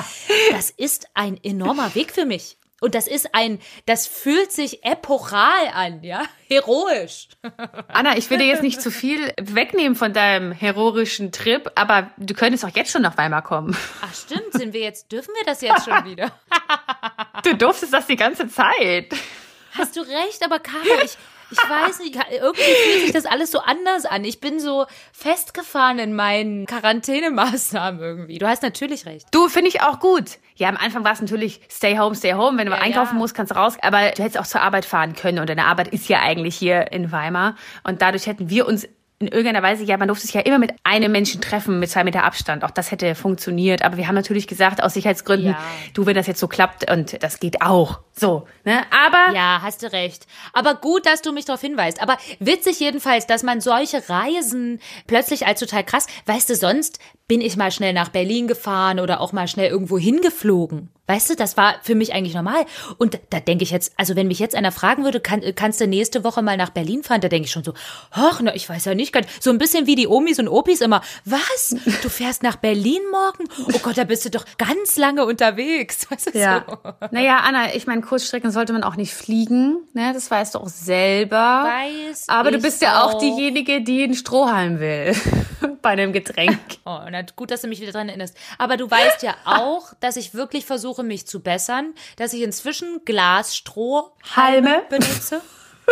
Das 0.52 0.70
ist 0.70 1.06
ein 1.12 1.38
enormer 1.44 1.94
Weg 1.94 2.12
für 2.12 2.24
mich. 2.24 2.56
Und 2.82 2.96
das 2.96 3.06
ist 3.06 3.32
ein, 3.32 3.60
das 3.86 4.08
fühlt 4.08 4.50
sich 4.50 4.84
epochal 4.84 5.68
an, 5.72 6.02
ja? 6.02 6.24
Heroisch. 6.48 7.28
Anna, 7.86 8.16
ich 8.16 8.28
will 8.28 8.38
dir 8.38 8.46
jetzt 8.46 8.64
nicht 8.64 8.82
zu 8.82 8.90
viel 8.90 9.32
wegnehmen 9.40 9.94
von 9.94 10.12
deinem 10.12 10.50
heroischen 10.50 11.30
Trip, 11.30 11.70
aber 11.76 12.10
du 12.16 12.34
könntest 12.34 12.64
auch 12.64 12.74
jetzt 12.74 12.90
schon 12.90 13.02
nach 13.02 13.16
Weimar 13.16 13.42
kommen. 13.42 13.76
Ach 14.02 14.12
stimmt, 14.12 14.52
sind 14.52 14.72
wir 14.72 14.80
jetzt, 14.80 15.12
dürfen 15.12 15.32
wir 15.36 15.44
das 15.46 15.60
jetzt 15.60 15.84
schon 15.84 16.04
wieder? 16.04 16.32
Du 17.44 17.56
durftest 17.56 17.92
das 17.92 18.06
die 18.06 18.14
ganze 18.14 18.46
Zeit. 18.46 19.12
Hast 19.72 19.96
du 19.96 20.00
recht, 20.00 20.44
aber 20.44 20.60
Caro, 20.60 20.84
ich, 21.02 21.16
ich 21.52 21.58
weiß 21.70 21.98
nicht, 22.00 22.16
irgendwie 22.30 22.62
fühlt 22.62 23.00
sich 23.02 23.12
das 23.12 23.26
alles 23.26 23.50
so 23.50 23.60
anders 23.60 24.04
an. 24.06 24.24
Ich 24.24 24.40
bin 24.40 24.58
so 24.58 24.86
festgefahren 25.12 25.98
in 25.98 26.14
meinen 26.14 26.66
Quarantänemaßnahmen 26.66 28.00
irgendwie. 28.00 28.38
Du 28.38 28.46
hast 28.46 28.62
natürlich 28.62 29.06
recht. 29.06 29.26
Du, 29.30 29.48
finde 29.48 29.68
ich 29.68 29.82
auch 29.82 30.00
gut. 30.00 30.38
Ja, 30.56 30.68
am 30.68 30.76
Anfang 30.76 31.04
war 31.04 31.12
es 31.12 31.20
natürlich 31.20 31.60
stay 31.70 31.96
home, 31.98 32.14
stay 32.14 32.34
home. 32.34 32.58
Wenn 32.58 32.66
du 32.66 32.72
Ja, 32.72 32.78
einkaufen 32.80 33.14
ja. 33.14 33.18
musst, 33.18 33.34
kannst 33.34 33.52
du 33.52 33.56
raus. 33.56 33.76
Aber 33.82 34.10
du 34.10 34.22
hättest 34.22 34.38
auch 34.38 34.46
zur 34.46 34.60
Arbeit 34.60 34.84
fahren 34.84 35.14
können. 35.14 35.38
Und 35.38 35.48
deine 35.48 35.66
Arbeit 35.66 35.88
ist 35.88 36.08
ja 36.08 36.20
eigentlich 36.20 36.56
hier 36.56 36.92
in 36.92 37.12
Weimar. 37.12 37.56
Und 37.84 38.02
dadurch 38.02 38.26
hätten 38.26 38.50
wir 38.50 38.66
uns 38.66 38.86
in 39.18 39.28
irgendeiner 39.28 39.62
Weise, 39.62 39.84
ja, 39.84 39.96
man 39.98 40.08
durfte 40.08 40.26
sich 40.26 40.34
ja 40.34 40.40
immer 40.40 40.58
mit 40.58 40.72
einem 40.82 41.12
Menschen 41.12 41.40
treffen, 41.40 41.78
mit 41.78 41.88
zwei 41.88 42.02
Meter 42.02 42.24
Abstand. 42.24 42.64
Auch 42.64 42.72
das 42.72 42.90
hätte 42.90 43.14
funktioniert. 43.14 43.84
Aber 43.84 43.96
wir 43.96 44.08
haben 44.08 44.16
natürlich 44.16 44.48
gesagt, 44.48 44.82
aus 44.82 44.94
Sicherheitsgründen, 44.94 45.50
Ja. 45.50 45.58
du, 45.94 46.06
wenn 46.06 46.16
das 46.16 46.26
jetzt 46.26 46.40
so 46.40 46.48
klappt, 46.48 46.90
und 46.90 47.22
das 47.22 47.38
geht 47.38 47.62
auch. 47.62 48.00
So, 48.14 48.46
ne? 48.64 48.82
Aber 48.90 49.34
Ja, 49.34 49.60
hast 49.62 49.82
du 49.82 49.90
recht. 49.92 50.26
Aber 50.52 50.74
gut, 50.74 51.06
dass 51.06 51.22
du 51.22 51.32
mich 51.32 51.46
darauf 51.46 51.60
hinweist. 51.62 52.00
Aber 52.02 52.18
witzig 52.40 52.78
jedenfalls, 52.80 53.26
dass 53.26 53.42
man 53.42 53.60
solche 53.60 54.08
Reisen 54.08 54.80
plötzlich 55.06 55.46
als 55.46 55.60
total 55.60 55.84
krass, 55.84 56.06
weißt 56.26 56.50
du, 56.50 56.56
sonst 56.56 56.98
bin 57.26 57.40
ich 57.40 57.56
mal 57.56 57.70
schnell 57.72 57.94
nach 57.94 58.10
Berlin 58.10 58.46
gefahren 58.48 59.00
oder 59.00 59.20
auch 59.20 59.32
mal 59.32 59.48
schnell 59.48 59.70
irgendwo 59.70 59.96
hingeflogen. 59.98 60.90
Weißt 61.06 61.30
du, 61.30 61.34
das 61.34 61.56
war 61.56 61.76
für 61.82 61.94
mich 61.94 62.12
eigentlich 62.14 62.34
normal. 62.34 62.64
Und 62.96 63.18
da 63.30 63.40
denke 63.40 63.64
ich 63.64 63.70
jetzt, 63.70 63.92
also 63.96 64.14
wenn 64.16 64.28
mich 64.28 64.38
jetzt 64.38 64.54
einer 64.54 64.70
fragen 64.70 65.02
würde, 65.04 65.18
kann, 65.20 65.42
kannst 65.56 65.80
du 65.80 65.86
nächste 65.86 66.22
Woche 66.24 66.42
mal 66.42 66.56
nach 66.56 66.70
Berlin 66.70 67.02
fahren, 67.02 67.20
da 67.20 67.28
denke 67.28 67.46
ich 67.46 67.52
schon 67.52 67.64
so, 67.64 67.74
ach, 68.12 68.40
na, 68.42 68.54
ich 68.54 68.68
weiß 68.68 68.84
ja 68.84 68.94
nicht, 68.94 69.12
ganz- 69.12 69.26
so 69.40 69.50
ein 69.50 69.58
bisschen 69.58 69.86
wie 69.86 69.94
die 69.96 70.06
Omis 70.06 70.38
und 70.38 70.48
Opis 70.48 70.80
immer, 70.80 71.02
was? 71.24 71.74
Du 72.02 72.08
fährst 72.08 72.42
nach 72.42 72.56
Berlin 72.56 73.00
morgen? 73.10 73.44
Oh 73.74 73.78
Gott, 73.82 73.98
da 73.98 74.04
bist 74.04 74.24
du 74.24 74.30
doch 74.30 74.44
ganz 74.58 74.96
lange 74.96 75.24
unterwegs. 75.24 76.06
Weißt 76.10 76.34
du, 76.34 76.38
Ja. 76.38 76.64
so. 76.68 76.92
Naja, 77.10 77.38
Anna, 77.44 77.74
ich 77.74 77.86
meine, 77.86 78.01
Kurzstrecken 78.02 78.50
sollte 78.50 78.72
man 78.72 78.84
auch 78.84 78.96
nicht 78.96 79.14
fliegen, 79.14 79.78
ne? 79.94 80.12
Das 80.12 80.30
weißt 80.30 80.54
du 80.54 80.58
auch 80.60 80.68
selber. 80.68 81.64
Weiß 81.64 82.28
Aber 82.28 82.50
du 82.50 82.58
bist 82.58 82.82
ja 82.82 83.02
auch 83.02 83.14
auch. 83.14 83.18
diejenige, 83.18 83.80
die 83.82 84.02
einen 84.04 84.14
Strohhalm 84.14 84.78
will. 84.80 85.14
Bei 85.82 85.90
einem 85.90 86.12
Getränk. 86.12 86.58
Oh, 86.84 86.98
na, 87.10 87.22
gut, 87.36 87.50
dass 87.52 87.60
du 87.62 87.68
mich 87.68 87.80
wieder 87.80 87.92
dran 87.92 88.08
erinnerst. 88.08 88.36
Aber 88.58 88.76
du 88.76 88.90
weißt 88.90 89.22
ja 89.22 89.34
auch, 89.44 89.92
dass 90.00 90.16
ich 90.16 90.34
wirklich 90.34 90.66
versuche, 90.66 91.04
mich 91.04 91.26
zu 91.28 91.40
bessern, 91.40 91.94
dass 92.16 92.32
ich 92.32 92.42
inzwischen 92.42 93.02
Glasstrohhalme 93.04 94.68
Halme. 94.70 94.82
benutze. 94.88 95.40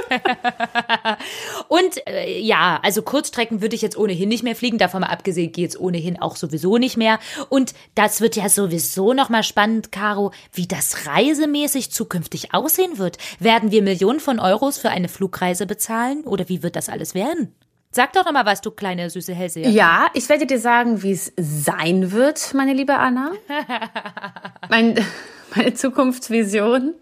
Und 1.68 2.06
äh, 2.06 2.38
ja, 2.40 2.80
also 2.82 3.02
Kurzstrecken 3.02 3.62
würde 3.62 3.74
ich 3.74 3.82
jetzt 3.82 3.96
ohnehin 3.96 4.28
nicht 4.28 4.42
mehr 4.42 4.56
fliegen. 4.56 4.78
Davon 4.78 5.02
mal 5.02 5.08
abgesehen 5.08 5.52
geht's 5.52 5.78
ohnehin 5.78 6.20
auch 6.20 6.36
sowieso 6.36 6.78
nicht 6.78 6.96
mehr. 6.96 7.18
Und 7.48 7.74
das 7.94 8.20
wird 8.20 8.36
ja 8.36 8.48
sowieso 8.48 9.12
noch 9.12 9.28
mal 9.28 9.42
spannend, 9.42 9.92
Caro, 9.92 10.32
wie 10.52 10.66
das 10.66 11.06
reisemäßig 11.06 11.92
zukünftig 11.92 12.54
aussehen 12.54 12.98
wird. 12.98 13.18
Werden 13.38 13.70
wir 13.70 13.82
Millionen 13.82 14.20
von 14.20 14.38
Euros 14.38 14.78
für 14.78 14.90
eine 14.90 15.08
Flugreise 15.08 15.66
bezahlen 15.66 16.24
oder 16.24 16.48
wie 16.48 16.62
wird 16.62 16.76
das 16.76 16.88
alles 16.88 17.14
werden? 17.14 17.54
Sag 17.92 18.12
doch 18.12 18.24
noch 18.24 18.32
mal 18.32 18.46
was, 18.46 18.60
du 18.60 18.70
kleine 18.70 19.10
süße 19.10 19.34
Hellseherin. 19.34 19.74
Ja, 19.74 20.06
ich 20.14 20.28
werde 20.28 20.46
dir 20.46 20.60
sagen, 20.60 21.02
wie 21.02 21.10
es 21.10 21.32
sein 21.36 22.12
wird, 22.12 22.54
meine 22.54 22.72
liebe 22.72 22.96
Anna. 22.96 23.32
mein, 24.68 25.04
meine 25.56 25.74
Zukunftsvision. 25.74 26.94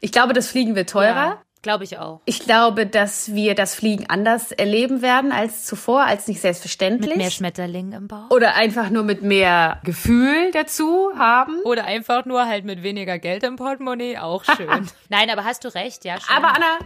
Ich 0.00 0.12
glaube, 0.12 0.34
das 0.34 0.48
Fliegen 0.48 0.74
wird 0.74 0.90
teurer. 0.90 1.14
Ja, 1.14 1.42
glaube 1.62 1.84
ich 1.84 1.98
auch. 1.98 2.20
Ich 2.24 2.40
glaube, 2.40 2.86
dass 2.86 3.34
wir 3.34 3.54
das 3.54 3.74
Fliegen 3.74 4.06
anders 4.08 4.52
erleben 4.52 5.00
werden 5.00 5.32
als 5.32 5.64
zuvor, 5.64 6.02
als 6.04 6.28
nicht 6.28 6.40
selbstverständlich. 6.40 7.10
Mit 7.10 7.18
mehr 7.18 7.30
Schmetterlingen 7.30 7.92
im 7.92 8.08
Bauch. 8.08 8.30
Oder 8.30 8.54
einfach 8.54 8.90
nur 8.90 9.04
mit 9.04 9.22
mehr 9.22 9.80
Gefühl 9.84 10.50
dazu 10.52 11.10
haben. 11.16 11.60
Oder 11.64 11.84
einfach 11.84 12.24
nur 12.24 12.46
halt 12.46 12.64
mit 12.64 12.82
weniger 12.82 13.18
Geld 13.18 13.42
im 13.44 13.56
Portemonnaie, 13.56 14.18
auch 14.18 14.44
schön. 14.56 14.88
Nein, 15.08 15.30
aber 15.30 15.44
hast 15.44 15.64
du 15.64 15.68
recht, 15.74 16.04
ja. 16.04 16.20
Schön. 16.20 16.36
Aber 16.36 16.48
Anna, 16.48 16.78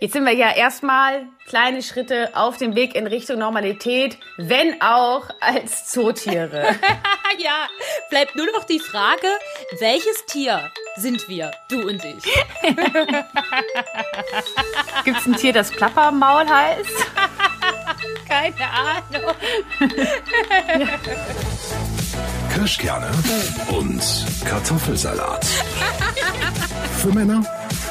jetzt 0.00 0.12
sind 0.12 0.24
wir 0.24 0.34
ja 0.34 0.54
erstmal 0.54 1.26
kleine 1.46 1.82
Schritte 1.82 2.30
auf 2.34 2.56
dem 2.56 2.74
Weg 2.74 2.94
in 2.94 3.06
Richtung 3.06 3.38
Normalität, 3.38 4.18
wenn 4.36 4.80
auch 4.80 5.28
als 5.40 5.90
Zootiere. 5.90 6.62
ja, 7.38 7.68
bleibt 8.10 8.36
nur 8.36 8.46
noch 8.52 8.64
die 8.64 8.78
Frage, 8.78 9.26
welches 9.80 10.26
Tier 10.26 10.70
sind 10.96 11.28
wir, 11.28 11.50
du 11.68 11.88
und 11.88 12.04
ich? 12.04 12.24
Gibt 15.04 15.18
es 15.18 15.26
ein 15.26 15.36
Tier, 15.36 15.52
das 15.52 15.70
Plappermaul 15.70 16.46
heißt? 16.48 16.90
Keine 18.28 18.70
Ahnung. 18.70 19.34
Kirschkerne 22.52 23.10
und 23.68 24.02
Kartoffelsalat. 24.44 25.44
Für 26.98 27.08
Männer 27.08 27.42